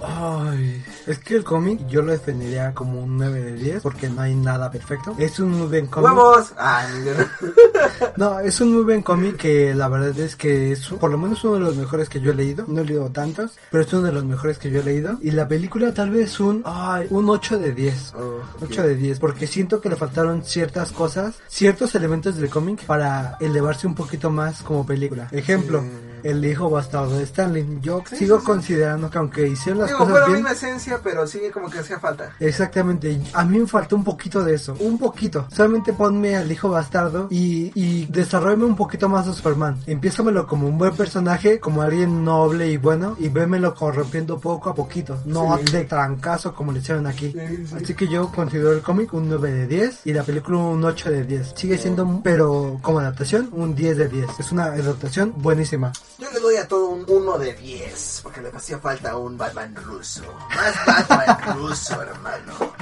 [0.00, 4.22] Ay, es que el cómic yo lo definiría como un 9 de 10 porque no
[4.22, 5.14] hay nada perfecto.
[5.18, 6.10] Es un muy buen cómic.
[6.10, 6.14] Yo
[8.16, 8.40] no.
[8.40, 11.54] Es un muy buen cómic que la verdad es que es por lo menos uno
[11.54, 12.64] de los mejores que yo he leído.
[12.68, 15.18] No he leído tantos, pero es uno de los mejores que yo he leído.
[15.20, 18.14] Y la película tal vez un, ay, un 8 de 10.
[18.14, 18.62] Oh, ok.
[18.62, 23.36] 8 de 10, porque siento que le faltaron ciertas cosas, ciertos elementos del cómic para
[23.40, 25.28] elevarse un poquito más como película.
[25.32, 25.82] Ejemplo.
[26.22, 27.78] El hijo bastardo de Stanley.
[27.82, 28.46] Yo Sí, sigo sí, sí.
[28.46, 31.70] considerando que aunque hicieron las Digo, fue cosas la bien, misma esencia, pero sí como
[31.70, 32.32] que hacía falta.
[32.40, 35.46] Exactamente, a mí me faltó un poquito de eso, un poquito.
[35.54, 39.78] Solamente ponme al hijo bastardo y, y desarrollame un poquito más a Superman.
[39.86, 44.74] Empiézamelo como un buen personaje, como alguien noble y bueno, y vémelo corrompiendo poco a
[44.74, 47.32] poquito, no de trancazo como le hicieron aquí.
[47.32, 47.74] Sí, sí.
[47.82, 51.10] Así que yo considero el cómic un 9 de 10 y la película un 8
[51.10, 51.52] de 10.
[51.56, 54.40] Sigue siendo, pero como adaptación, un 10 de 10.
[54.40, 55.92] Es una adaptación buenísima.
[56.18, 59.74] Yo le doy a todo un 1 de 10, porque le hacía falta un Batman
[59.74, 60.22] ruso.
[60.54, 62.74] Más Batman ruso, hermano.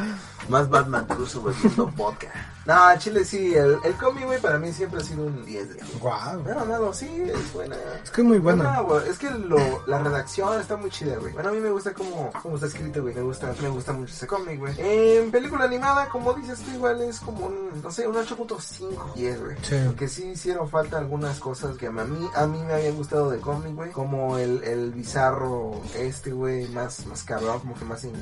[0.48, 2.28] Más Batman ruso bebiendo vodka.
[2.74, 5.74] No, Chile sí, el, el cómic, güey, para mí siempre ha sido un 10 de
[5.74, 6.00] 10.
[6.00, 6.10] Wow.
[6.46, 7.76] No, no, no, sí, es buena.
[8.02, 8.62] Es que es muy bueno.
[8.62, 11.32] No, güey, es que lo, la redacción está muy chida, güey.
[11.32, 13.14] Bueno, a mí me gusta cómo, cómo está escrito, güey.
[13.14, 14.74] Me gusta, me gusta mucho ese cómic, güey.
[14.78, 19.40] En película animada, como dices tú, igual es como un, no sé, un 8.5, 10,
[19.40, 19.56] güey.
[19.62, 19.76] Sí.
[19.86, 23.40] Porque sí hicieron falta algunas cosas que a mí, a mí me habían gustado del
[23.40, 23.90] cómic, güey.
[23.90, 28.14] Como el, el bizarro este, güey, más, más cabrón, como que más güey.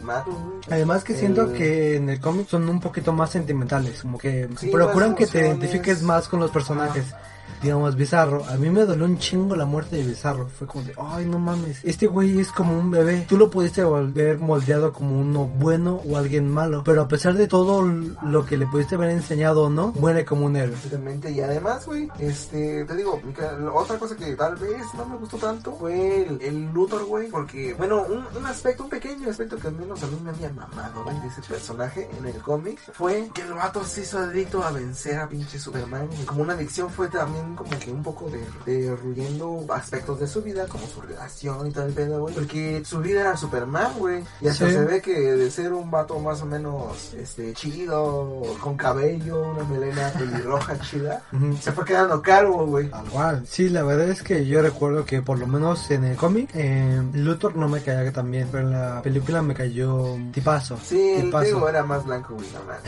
[0.70, 4.37] Además que siento El- que en el cómic son un poquito más sentimentales, como que
[4.58, 7.06] Sí, procuran que te identifiques más con los personajes.
[7.62, 8.44] Digamos, Bizarro.
[8.46, 10.48] A mí me dolió un chingo la muerte de Bizarro.
[10.48, 11.80] Fue como de, ay, no mames.
[11.84, 13.26] Este güey es como un bebé.
[13.28, 16.82] Tú lo pudiste volver moldeado como uno bueno o alguien malo.
[16.84, 20.46] Pero a pesar de todo lo que le pudiste haber enseñado o no, muere como
[20.46, 20.74] un héroe.
[20.74, 23.20] Exactamente, y además, güey, este, te digo,
[23.74, 27.74] otra cosa que tal vez no me gustó tanto fue el, el Luthor, güey, porque,
[27.74, 31.04] bueno, un, un aspecto, un pequeño aspecto que al menos a mí me había mamado,
[31.04, 34.70] güey, de ese personaje en el cómic, fue que el vato se hizo adicto a
[34.70, 38.44] vencer a pinche Superman, y como una adicción fue también como que un poco de,
[38.88, 43.20] derruyendo aspectos de su vida, como su relación y tal pedo, güey, porque su vida
[43.20, 44.72] era Superman, güey, y hasta Sí.
[44.72, 49.64] se ve que de ser un vato más o menos, este, chido, con cabello, una
[49.64, 51.22] melena pelirroja chida,
[51.60, 52.90] se fue quedando calvo, güey.
[53.12, 53.44] Cual.
[53.48, 57.02] Sí, la verdad es que yo recuerdo que por lo menos en el cómic, eh,
[57.14, 60.78] Luthor no me caía tan bien, pero en la película me cayó tipazo.
[60.84, 61.44] Sí, el tipazo.
[61.44, 62.78] digo era más blanco, güey, no más.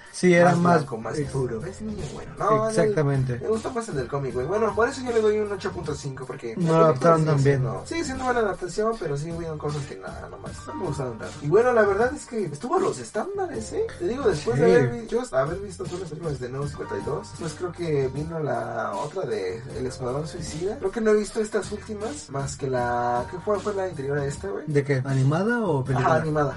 [0.12, 0.78] Sí, era más...
[0.80, 1.64] blanco, más puro.
[1.64, 2.32] Es niño bueno.
[2.38, 3.38] No, en el- Exactamente.
[3.40, 4.46] me gustó del cómic, güey.
[4.46, 6.54] Bueno, por eso yo le doy un 8.5, porque...
[6.56, 7.62] No adaptaron tan sigue bien.
[7.62, 11.18] siendo- Sí, siendo buena adaptación, pero sí hubieron cosas que nada, nomás no me gustaron
[11.18, 11.34] tanto.
[11.42, 13.86] Y bueno, la verdad es que estuvo a los estándares, ¿eh?
[13.98, 14.62] Te digo, después Sí.
[14.62, 18.38] de haber, yo haber visto todas las películas de Nuevo 52, pues creo que vino
[18.40, 20.78] la otra de El Escuadrón Suicida.
[20.78, 23.24] Creo que no he visto estas últimas, más que la...
[23.30, 23.58] ¿Qué fue?
[23.60, 24.64] ¿Fue la anterior a esta, güey?
[24.66, 25.02] ¿De qué?
[25.04, 26.08] ¿Animada o película?
[26.14, 26.54] Ajá, animada,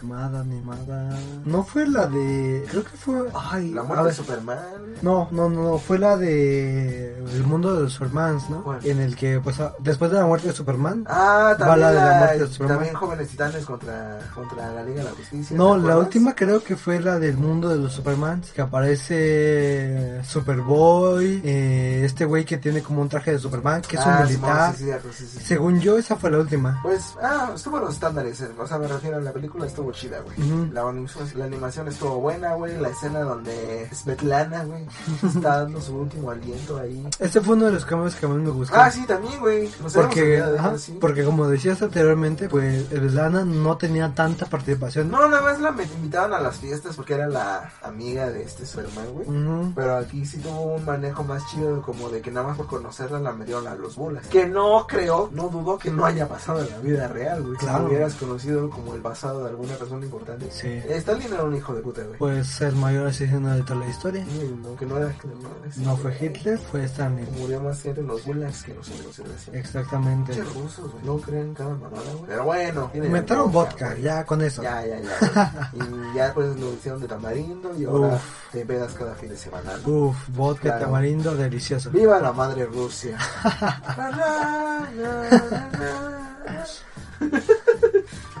[0.00, 0.40] animada.
[0.40, 1.18] Animada.
[1.44, 2.64] No fue la de.
[2.70, 3.26] Creo que fue.
[3.34, 4.12] Ay, La muerte de.
[4.14, 4.58] Superman.
[5.02, 6.63] No, no, no, no, fue la de.
[6.64, 8.78] El mundo de los Supermans, ¿no?
[8.82, 11.04] En el que, pues, a- después de la muerte de Superman.
[11.08, 12.76] Ah, Va también, la de la muerte de Superman.
[12.76, 15.56] también Jóvenes Titanes contra, contra la Liga de la Justicia.
[15.56, 20.20] No, ¿te la última creo que fue la del mundo de los Supermans, que aparece
[20.24, 24.28] Superboy, eh, este güey que tiene como un traje de Superman, que es Ah, un
[24.28, 24.74] Simón, militar.
[24.76, 25.38] sí, sí, sí.
[25.44, 26.80] Según yo, esa fue la última.
[26.82, 30.20] Pues, ah, estuvo los estándares, eh, o sea, me refiero a la película estuvo chida,
[30.20, 30.34] güey.
[30.40, 30.72] Ujú.
[30.72, 34.86] la, animación, la animación estuvo buena, güey, la escena donde Svetlana, güey,
[35.26, 36.43] está dando su último aliento
[36.80, 37.06] ahí.
[37.18, 38.74] Este fue uno de los cambios que más me gustó.
[38.76, 39.68] Ah, sí, también, güey.
[39.94, 40.96] Porque, ajá, sí.
[41.00, 45.10] porque como decías anteriormente, pues Lana no tenía tanta participación.
[45.10, 49.06] No, nada más la invitaban a las fiestas porque era la amiga de este Superman,
[49.12, 49.28] güey.
[49.28, 49.72] Ujú.
[49.74, 53.18] Pero aquí sí tuvo un manejo más chido, como de que nada más por conocerla
[53.20, 54.26] la metieron a los bulas.
[54.28, 57.54] Que no creo, no dudo que no haya pasado en la vida real, güey.
[57.58, 57.82] Si Claro.
[57.84, 60.50] lo hubieras conocido como el pasado de alguna persona importante.
[60.50, 60.68] Sí.
[60.88, 62.18] Stalin era un hijo de puta, güey.
[62.18, 64.24] Pues el mayor asesino de toda la historia.
[64.28, 65.34] Sí, no, que no era que no,
[65.68, 66.33] es- No fue Hitler,
[66.70, 67.26] fue Stalin.
[67.38, 70.32] Murió más gente en los bulas que nosotros en la Exactamente.
[70.32, 71.04] Pinches rusos, güey.
[71.04, 72.24] No creen cada mamada, güey.
[72.26, 72.88] Pero bueno.
[72.92, 74.62] tienen Metieron vodka, ya con eso.
[74.62, 75.70] Ya, ya, ya.
[75.74, 78.22] y ya pues lo hicieron de tamarindo y ahora Uf.
[78.52, 79.72] te pedas cada fin de semana.
[79.86, 79.92] ¿no?
[79.92, 80.84] Uf, vodka Claro.
[80.86, 81.90] tamarindo delicioso.
[81.90, 83.18] ¡Viva la madre Rusia!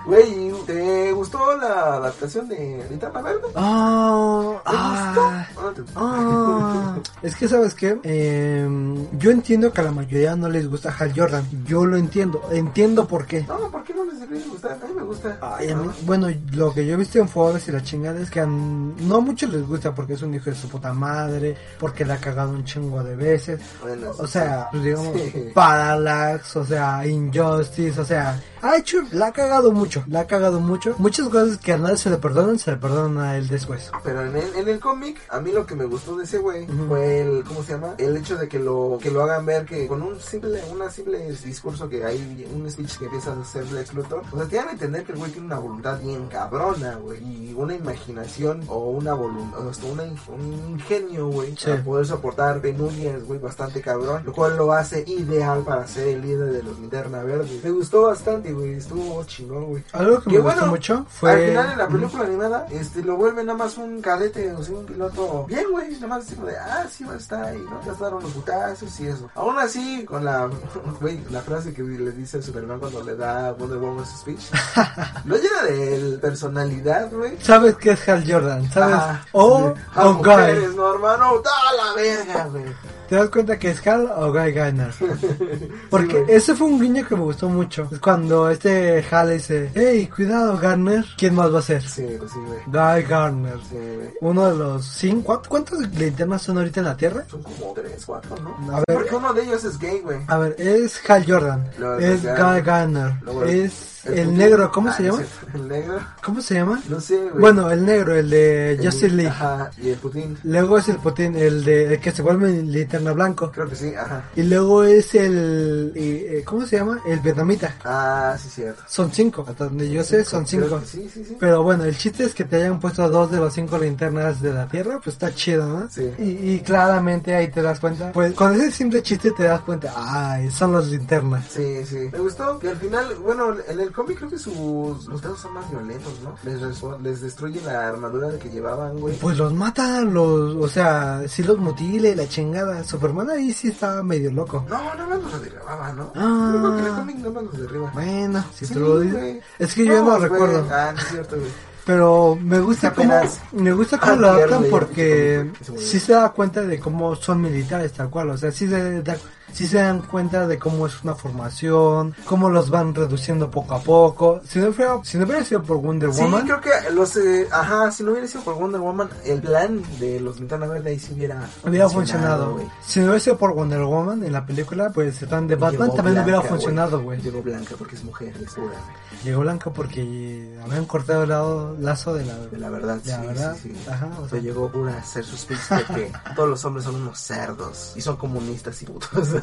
[0.06, 3.40] Güey, ¿te gustó la adaptación de Linterna Verde?
[3.54, 5.60] Ah, ¿Te ah, gustó?
[5.60, 6.00] ¿O no te gustó?
[6.00, 6.98] ah.
[7.22, 11.12] es que sabes qué, Em, yo entiendo que a la mayoría no les gusta Hal
[11.16, 11.44] Jordan.
[11.66, 13.42] Yo lo entiendo, entiendo por qué.
[13.44, 14.72] No, ¿por qué no les debería gustar?
[14.72, 15.38] A mí me gusta.
[15.40, 18.30] Ay, a mí- bueno, lo que yo he visto en foros y la chingada es
[18.30, 21.56] que a, no a muchos les gusta porque es un hijo de su puta madre,
[21.78, 23.58] porque le ha cagado un chingo de veces.
[23.80, 25.50] Bueno, O sea, pues digamos, sí.
[25.54, 28.38] Parallax, o sea, Injustice, o sea,
[28.70, 30.94] ha hecho, la ha cagado mucho, la ha cagado mucho.
[30.98, 33.90] Muchas cosas que a nadie se le perdonan, se le perdonan a él después.
[34.02, 36.66] Pero en el, en el cómic, a mí lo que me gustó de ese güey
[36.88, 37.94] fue el, ¿cómo se llama?
[37.98, 41.30] El hecho de que lo, que lo hagan ver que con un simple, una simple
[41.44, 44.68] discurso que hay, un speech que empieza a hacer Lex Luthor, o sea, te dan
[44.68, 48.90] a entender que el güey tiene una voluntad bien cabrona, güey, y una imaginación o
[48.90, 51.66] una voluntad, o sea, una, un ingenio, güey, Sí.
[51.70, 56.22] para poder soportar penurias, güey, bastante cabrón, lo cual lo hace ideal para ser el
[56.22, 57.60] líder de los linterna verde.
[57.62, 59.84] Me gustó bastante, güey, estuvo chingón, güey.
[59.92, 61.30] Algo que Que me bueno, gustó mucho fue...
[61.32, 64.74] Al final en la película animada, este, lo vuelve nada más un cadete, o sea,
[64.76, 67.58] un piloto bien, güey, nada más así como de, ah, sí va a estar ahí,
[67.58, 67.80] ¿no?
[67.84, 69.30] Ya estaban los putazos y eso.
[69.34, 70.48] Aún así, con la,
[71.00, 74.50] güey, la frase que le dice a Superman cuando le da Wonder Woman su speech,
[75.24, 77.36] lo llena de personalidad, güey.
[77.40, 78.96] Sabes que es Hal Jordan, ¿sabes?
[78.98, 79.80] Ah, o sí.
[79.96, 80.16] o Ah, Guy.
[80.16, 82.64] mujeres, no, hermano, da la verga, güey.
[83.08, 84.90] ¿Te das cuenta que es Hal o Guy Garner?
[85.90, 87.88] Porque ese fue un guiño que me gustó mucho.
[87.92, 91.82] Es cuando este Hal dice, hey, cuidado Garner, ¿quién más va a ser?
[91.82, 92.58] Sí, sí, güey.
[92.66, 93.58] Guy Garner.
[93.68, 94.10] Sí, güey.
[94.20, 95.24] Uno de los cinco.
[95.48, 95.48] ¿cuántos-
[95.78, 97.24] ¿Cuántas linternas son ahorita en la Tierra?
[97.30, 98.74] Son como tres, cuatro, ¿no?
[98.76, 98.96] A ver.
[98.96, 100.18] Porque uno de ellos es gay, güey.
[100.26, 104.92] A ver, es Hal Jordan, Luego es Guy Garner, luego es el negro, ¿cómo Ah,
[104.92, 105.22] se llama?
[105.54, 105.98] El negro.
[106.22, 106.80] ¿Cómo se llama?
[106.88, 107.40] No sé, güey.
[107.40, 109.30] Bueno, el negro, el de El- Justice League.
[109.30, 110.36] Ajá, y el Putin.
[110.44, 113.50] Luego es el Putin, el de el que se vuelve linterna blanco.
[113.52, 114.24] Creo que sí, ajá.
[114.36, 117.00] Y luego es el eh, eh, ¿cómo se llama?
[117.06, 117.76] El vietnamita.
[117.84, 118.82] Ah, sí, cierto.
[118.86, 120.80] Son cinco, hasta donde yo sé son cinco.
[120.84, 121.36] Sí, sí, sí.
[121.38, 124.52] Pero bueno, el chiste es que te hayan puesto dos de los cinco linternas de
[124.52, 125.88] la Tierra, pues está chido, ¿no?
[125.90, 126.10] Sí.
[126.18, 129.92] Y, y claramente ahí te das cuenta, pues con ese simple chiste te das cuenta,
[129.96, 131.46] ay, son las linternas.
[131.50, 132.08] Sí, sí.
[132.12, 135.54] Me gustó que al final, bueno, en el cómic creo que sus los dedos son
[135.54, 136.34] más violentos, ¿no?
[136.44, 136.60] Les,
[137.02, 139.16] les destruye la armadura de que llevaban, güey.
[139.18, 142.84] Pues los matan, los, o sea, si los mutila y la chingada.
[142.84, 144.64] Superman ahí sí está medio loco.
[144.68, 146.12] No, nada más los derribaba, ¿no?
[146.14, 146.50] Ah.
[146.50, 147.90] Creo que el cómic nada más los derriba.
[147.94, 149.42] Bueno, si Sí, tú lo dices.
[149.58, 150.20] Es que yo no güey.
[150.28, 150.66] recuerdo.
[150.70, 151.50] Ah, no es cierto, güey.
[151.86, 153.12] Pero me gusta cómo,
[153.52, 157.92] me gusta cómo Ah, lo adaptan porque sí se da cuenta de cómo son militares
[157.92, 159.16] tal cual, o sea, sí se, da-
[159.52, 163.80] sí se dan cuenta de cómo es una formación, cómo los van reduciendo poco a
[163.82, 164.40] poco.
[164.48, 167.46] Si no fuera, si no hubiera sido por Wonder Sí, Woman, creo que los, eh,
[167.52, 170.98] ajá, si no hubiera sido por Wonder Woman, el plan de los Linterna Verde ahí
[170.98, 172.58] sí hubiera hubiera funcionado.
[172.86, 175.82] Si no hubiera sido por Wonder Woman en la película, pues el plan de Batman
[175.88, 177.20] Llegó también hubiera Blanca, funcionado, güey.
[177.20, 179.22] Llegó Blanca porque es mujer, es pura, güey.
[179.24, 183.20] Llegó Blanca porque habían cortado el lado, lazo de la, De la verdad, de la
[183.20, 183.56] sí, verdad.
[183.62, 183.90] sí, sí.
[183.90, 186.96] Ajá, o sea, llegó pura a hacer sus speech de que todos los hombres son
[186.96, 189.28] unos cerdos y son comunistas y putos.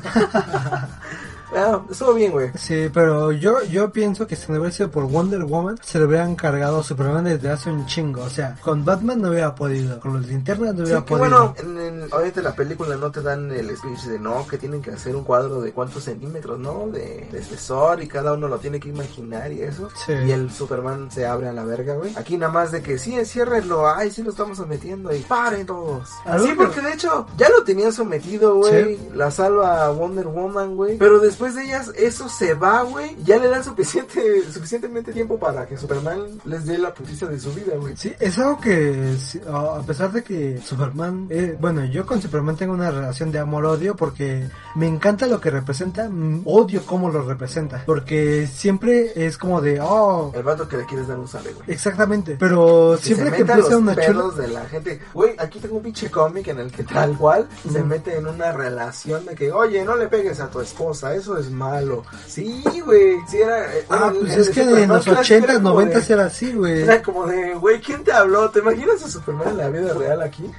[1.55, 2.51] ah, estuvo bien, güey.
[2.55, 6.07] Sí, pero yo, yo pienso que si no hubiera sido por Wonder Woman, se lo
[6.07, 8.23] hubieran cargado a Superman desde hace un chingo.
[8.23, 11.53] O sea, con Batman no hubiera podido, con los linternas no Sí, hubiera que podido.
[11.53, 14.57] bueno, en, en- ahorita en la película no te dan el speech de no, que
[14.57, 16.87] tienen que hacer un cuadro de cuántos centímetros, ¿no?
[16.87, 19.89] De, de espesor y cada uno lo tiene que imaginar y eso.
[20.05, 20.13] Sí.
[20.13, 22.13] Y el Superman se abre a la verga, güey.
[22.21, 26.07] Aquí nada más de que sí, enciérrenlo, ay, sí lo estamos sometiendo y paren todos.
[26.39, 28.99] Sí, que- porque de hecho ya lo tenían sometido, güey.
[29.13, 30.97] La salva Wonder Woman, güey.
[30.97, 33.17] Pero después de ellas, eso se va, güey.
[33.23, 37.51] Ya le dan suficiente, suficientemente tiempo para que Superman les dé la putiza de su
[37.53, 37.97] vida, güey.
[37.97, 39.15] Sí, es algo que,
[39.51, 43.95] a pesar de que Superman, eh, bueno, yo con Superman tengo una relación de amor-odio
[43.95, 49.61] porque me encanta lo que representa, mm, odio cómo lo representa, porque siempre es como
[49.61, 51.63] de, oh, El vato que le quieres dar un sale, güey.
[51.67, 55.01] exactamente, pero Que siempre que empieza una chula, de la gente.
[55.13, 58.51] Güey, aquí tengo un pinche cómic en el que tal cual se mete en una
[58.51, 62.03] relación de que, oye, no le pegues a tu esposa, eso es malo.
[62.27, 63.73] Sí, güey, sí era...
[63.75, 66.25] eh, ah, bueno, pues es que en los clásico 80s, era como 90s de- era
[66.25, 66.81] así, güey.
[66.81, 68.49] Era como de, güey, ¿quién te habló?
[68.49, 70.49] ¿Te imaginas a Superman en la vida real aquí?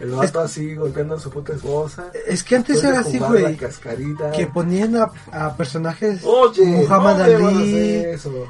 [0.00, 2.10] El es, vato así golpeando a su puta esposa.
[2.26, 3.56] es que antes era así, güey,
[4.34, 8.04] que ponían a, a personajes Oye, Muhammad no Ali,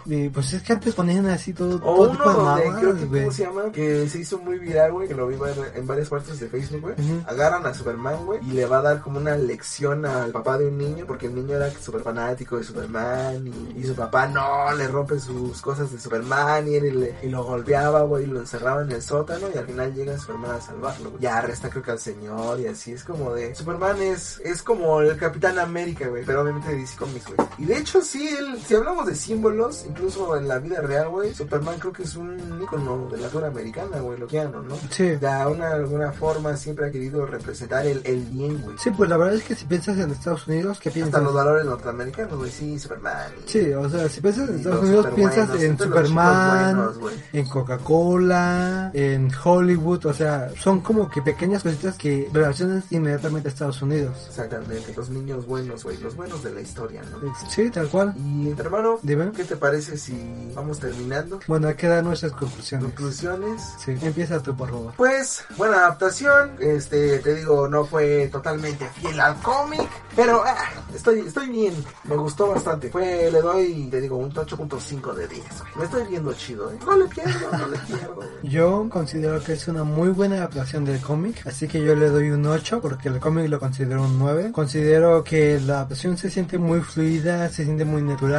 [0.07, 3.07] y pues es que antes ponían así todo, O todo uno donde creo que.
[3.21, 3.73] ¿cómo se llama?
[3.73, 5.37] Que se hizo muy viral, güey, que lo vi
[5.75, 6.95] en varias partes de Facebook, güey.
[6.95, 7.25] Ujú.
[7.27, 10.67] Agarran a Superman, güey, y le va a dar como una lección al papá de
[10.69, 14.73] un niño, porque el niño era súper fanático de Superman, y, y su papá no,
[14.75, 18.41] le rompe sus cosas de Superman, y, él, le- y lo golpeaba, güey, y lo
[18.41, 21.23] encerraba en el sótano, y al final llega Superman a salvarlo, güey.
[21.23, 23.55] Ya arresta creo que al señor, y así, es como de...
[23.55, 27.49] Superman es, es como el Capitán América, güey, pero obviamente de DC Comics, güey.
[27.59, 31.35] Y de hecho, sí, él, si hablamos de símbolos, incluso en la vida real, güey,
[31.35, 34.77] Superman creo que es un ícono de la cultura americana, güey, lo Keanu, ¿no?
[34.91, 35.05] Sí.
[35.11, 38.77] De una, alguna forma siempre ha querido representar el, el bien, güey.
[38.79, 41.23] Sí, pues la verdad es que si piensas en Estados Unidos, ¿qué Hasta piensas?
[41.23, 43.33] los valores norteamericanos, güey, sí, Superman.
[43.47, 48.91] y- Sí, o sea, si piensas en Estados Unidos, piensas en Superman, buenos, en Coca-Cola,
[48.95, 54.27] en Hollywood, o sea, son como que pequeñas cositas que relacionan inmediatamente a Estados Unidos.
[54.29, 57.33] Exactamente, los niños buenos, güey, los buenos de la historia, ¿no?
[57.49, 58.15] Sí, tal cual.
[58.17, 59.31] Y hermano, Dime.
[59.35, 61.41] ¿qué te parece si vamos terminando?
[61.47, 62.87] Bueno, aquí nuestras conclusiones.
[62.87, 63.63] Conclusiones.
[63.85, 64.95] Sí, empieza tú, por favor.
[64.97, 66.57] Pues, buena adaptación.
[66.59, 69.89] Este, te digo, no fue totalmente fiel al cómic.
[70.15, 70.57] Pero ah,
[70.95, 71.75] estoy, estoy bien.
[72.05, 72.91] Me gustó bastante.
[72.91, 75.43] Fue, le doy, te digo, un 8.5 de 10.
[75.61, 75.73] güey.
[75.77, 76.79] Me estoy viendo chido, ¿eh?
[76.85, 78.21] No le pierdo, no le pierdo.
[78.43, 82.31] Yo considero que es una muy buena adaptación del cómic, así que yo le doy
[82.31, 84.53] un 8 porque el cómic lo considero un 9.
[84.53, 88.33] Considero que la adaptación se siente muy fluida, se siente muy natural,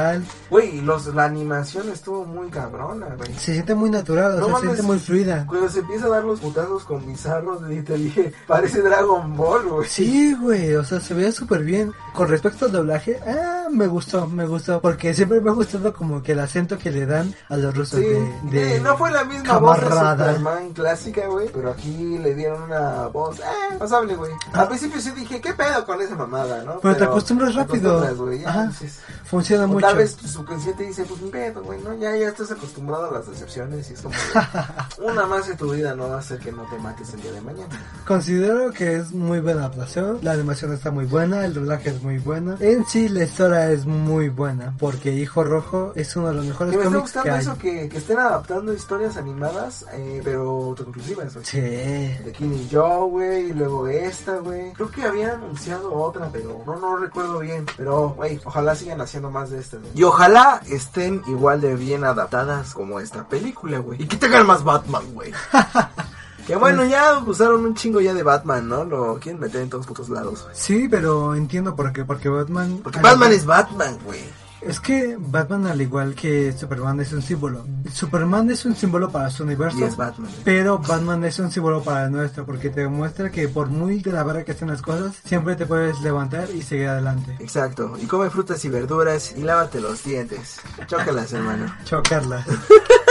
[0.50, 3.34] Güey, los, la animación estuvo muy cabrona, güey.
[3.44, 5.46] Se siente muy natural, o No sea, se siente muy fluida.
[5.48, 9.88] Cuando se empieza a dar los putazos con bizarros, te dije, parece Dragon Ball, güey.
[9.90, 11.92] Sí, güey, o sea, se veía súper bien.
[12.14, 16.22] Con respecto al doblaje, ah, me gustó, me gustó, porque siempre me ha gustado como
[16.22, 19.12] que el acento que le dan a los rusos Sí, de, de eh, no fue
[19.12, 19.88] la misma voz de.
[19.90, 24.32] Superman clásica, güey, pero aquí le dieron una voz, eh, pasable, güey.
[24.54, 26.80] Al principio sí dije, ¿qué pedo con esa mamada, no?
[26.82, 27.98] Pero te acostumbras rápido.
[27.98, 28.66] acostumbras, güey, ya Ajá.
[28.68, 29.88] dices- Funciona o mucho.
[29.88, 31.94] Tal vez tu subconsciente dice, pues ni pedo, güey, ¿no?
[31.96, 34.16] Ya, ya estás acostumbrado a las decepciones y es como,
[34.98, 37.22] de, una más de tu vida no va a hacer que no te mates el
[37.22, 37.82] día de mañana.
[38.06, 42.18] Considero que es muy buena adaptación, la animación está muy buena, el doblaje es muy
[42.20, 42.56] bueno.
[42.60, 46.74] En sí la historia es muy buena, porque Hijo Rojo es uno de los mejores
[46.74, 47.42] Y me está que gustando hay.
[47.42, 51.34] eso que, que estén adaptando historias animadas, eh, pero autoconclusivas.
[51.44, 51.60] Sí.
[51.60, 54.74] De Killing Joe, güey, y luego esta, güey.
[54.74, 57.66] Creo que habían anunciado otra, pero no, no recuerdo bien.
[57.78, 59.92] Pero, güey, ojalá sigan haciendo más de este, güey.
[59.96, 64.02] Y ojalá estén igual de bien adaptadas como esta película, güey.
[64.02, 65.32] Y que tengan más Batman, güey.
[66.48, 68.84] que bueno, ya usaron un chingo ya de Batman, ¿no?
[68.84, 70.56] Lo quieren meter en todos putos lados, güey.
[70.56, 72.80] Sí, pero entiendo por qué, porque Batman...
[72.84, 74.24] Porque Batman es Batman, güey.
[74.66, 77.66] Es que Batman al igual que Superman es un símbolo.
[77.92, 79.80] Superman es un símbolo para su universo.
[79.80, 80.32] Y es Batman.
[80.46, 84.14] Pero Batman es un símbolo para el nuestro porque te demuestra que por muy de
[84.14, 87.36] la verdad que estén las cosas, siempre te puedes levantar y seguir adelante.
[87.40, 87.94] Exacto.
[88.02, 90.62] Y come frutas y verduras y lávate los dientes.
[90.88, 91.74] Chócalas, hermano.
[91.84, 92.46] Chocarlas.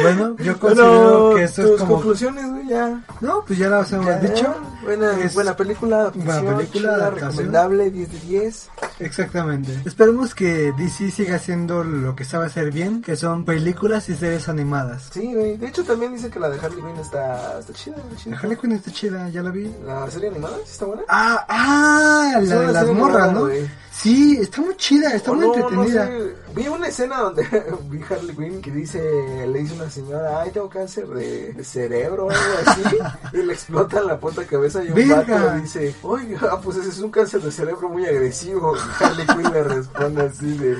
[0.00, 1.94] bueno, yo considero Bueno, que esto tus es como...
[1.94, 3.02] conclusiones, güey, ya.
[3.20, 4.54] No, pues ya lo hemos Ya, dicho.
[4.82, 8.70] Buena, Es buena película, buena película, recomendable, 10 de 10.
[9.00, 9.80] Exactamente.
[9.84, 14.48] Esperemos que DC siga haciendo lo que sabe hacer bien, que son películas y series
[14.48, 15.10] animadas.
[15.12, 15.56] Sí, güey.
[15.56, 18.34] De hecho, también dice que la de Harley Quinn está, está chida, chida.
[18.34, 19.72] La Harley Quinn está chida, ya la vi.
[19.84, 20.56] ¿La serie animada?
[20.64, 21.02] ¿Sí está buena?
[21.08, 23.48] Ah, ah, la de las morras, ¿no?
[23.94, 26.06] Sí, está muy chida, está muy no, entretenida.
[26.08, 26.34] no sé.
[26.54, 27.42] Vi una escena donde
[27.90, 29.00] vi Harley Quinn que dice,
[29.46, 32.82] le dice una señora, ay, tengo cáncer de, de cerebro o algo así,
[33.34, 35.16] y le explota en la puta cabeza y un Verga.
[35.16, 38.74] vato le dice, oiga, pues ese es un cáncer de cerebro muy agresivo.
[38.98, 40.78] Harley Quinn le responde así de,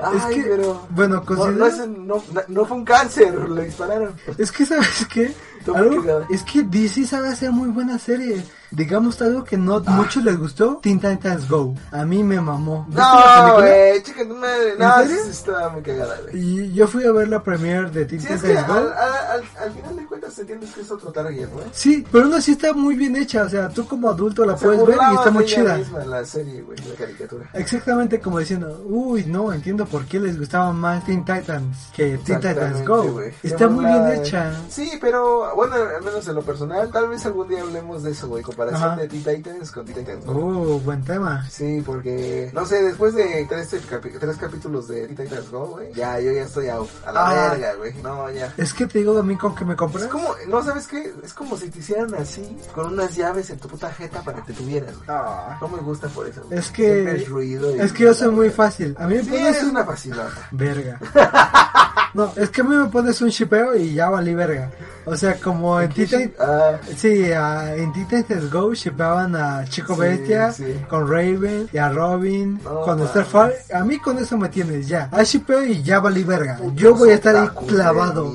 [0.00, 0.86] ay, Es que, pero...
[0.90, 1.66] bueno, No, no, considero...
[1.66, 4.14] es- no, no fue un cáncer, le dispararon.
[4.38, 5.34] Es que, ¿sabes qué?
[5.72, 8.44] Algo- es que DC sabe hacer muy buena serie.
[8.70, 11.76] Digamos algo que no muchos les gustó, Teen Titans Go.
[11.92, 12.84] A mí me mamó.
[12.88, 14.74] ¿Viste la No, güey, chica tu madre.
[14.76, 16.36] No, sí, sí estaba muy cagada, güey.
[16.36, 18.78] Y yo fui a ver la premiere de Teen Sí, es Titans que Go.
[18.78, 18.94] al, al,
[19.30, 21.60] al, al final de cuentas entiendes que es otro target, ¿no?
[21.72, 23.44] Sí, pero aún así está muy bien hecha.
[23.44, 25.76] O sea, tú como adulto la puedes ver y está muy chida.
[25.76, 27.48] misma en la serie, güey, la caricatura.
[27.52, 32.40] Exactamente como diciendo, uy, no, entiendo por qué les gustaba más Teen Titans que Teen
[32.40, 33.04] Titans Go.
[33.04, 33.32] güey.
[33.44, 34.52] Está muy bien hecha.
[34.68, 38.28] Sí, pero bueno, al menos en lo personal, tal vez algún día hablemos de eso,
[38.28, 38.96] güey, comparación Ajá.
[38.96, 40.32] de Teen Titans con Teen Titans Go.
[40.34, 41.46] Uh, buen tema.
[41.50, 46.18] Sí, porque, no sé, después de tres, tres capítulos de Teen Titans Go, güey, ya,
[46.20, 47.50] yo ya estoy out, a la Ah.
[47.50, 48.52] verga, güey, no, ya.
[48.56, 50.04] Es que te digo a mí con que me compras.
[50.04, 53.58] Es como, no sabes qué, es como si te hicieran así, con unas llaves en
[53.58, 55.06] tu puta jeta para que te tuvieras, güey.
[55.08, 55.58] Ah.
[55.60, 56.42] No me gusta por eso.
[56.44, 56.58] güey.
[56.58, 57.74] Es que- es ruido.
[57.74, 58.94] y- Es que yo soy muy fácil.
[58.98, 60.48] A mí me Sí, pones una facilota.
[60.52, 60.98] Verga.
[62.14, 64.70] No, es que a mí me pones un shipeo y ya valí verga.
[65.04, 66.32] O sea, como en Titan...
[66.38, 70.64] Ah, Sí, ah, en Titans Go shipeaban a Chico Sí, Bestia sí.
[70.88, 73.06] con Raven y a Robin No, con.
[73.08, 73.54] Starfire.
[73.74, 75.08] A mí con eso me tienes ya.
[75.12, 76.58] A shipeo y ya valí verga.
[76.74, 78.32] Yo voy a estar ahí clavado.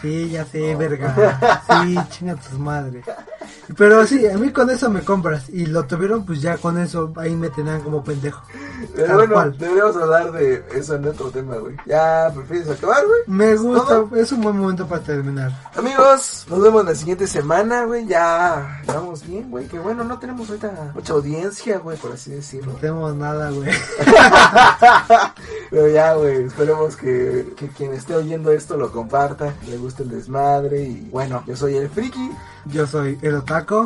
[0.00, 1.62] Sí, ya sé, verga.
[1.82, 3.04] Sí, chinga tus madres.
[3.76, 5.48] Pero sí, a mí con eso me compras.
[5.48, 8.42] Y lo tuvieron, pues ya con eso ahí me tenían como pendejo.
[8.94, 9.58] Pero Tal bueno, cual.
[9.58, 11.76] deberíamos hablar de eso en otro tema, güey.
[11.86, 13.20] ¿Ya prefieres acabar, güey?
[13.26, 14.16] Me ¿Es gusta, todo?
[14.16, 15.52] es un buen momento para terminar.
[15.76, 18.06] Amigos, nos vemos la siguiente semana, güey.
[18.06, 19.66] Ya vamos bien, güey.
[19.66, 22.72] Que bueno, no tenemos ahorita mucha audiencia, güey, por así decirlo.
[22.74, 23.70] No tenemos nada, güey.
[25.70, 30.10] Pero ya, güey, esperemos que, que quien esté oyendo esto lo comparta, le guste el
[30.10, 30.82] desmadre.
[30.82, 32.30] Y bueno, yo soy el Friki.
[32.66, 33.36] Yo soy el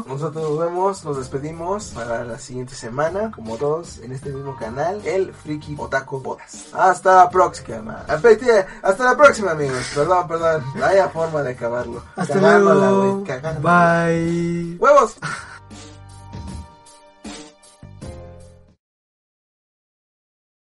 [0.07, 5.01] Nosotros nos vemos, nos despedimos para la siguiente semana, como todos, en este mismo canal,
[5.05, 6.75] el Friki Otaku Podcast.
[6.75, 8.05] Hasta la próxima.
[8.83, 9.93] Hasta la próxima, amigos.
[9.95, 10.65] Perdón, perdón.
[10.75, 12.03] No haya forma de acabarlo.
[12.17, 13.25] Hasta Cagándola, luego.
[13.63, 14.77] Bye.
[14.79, 15.17] ¡Huevos!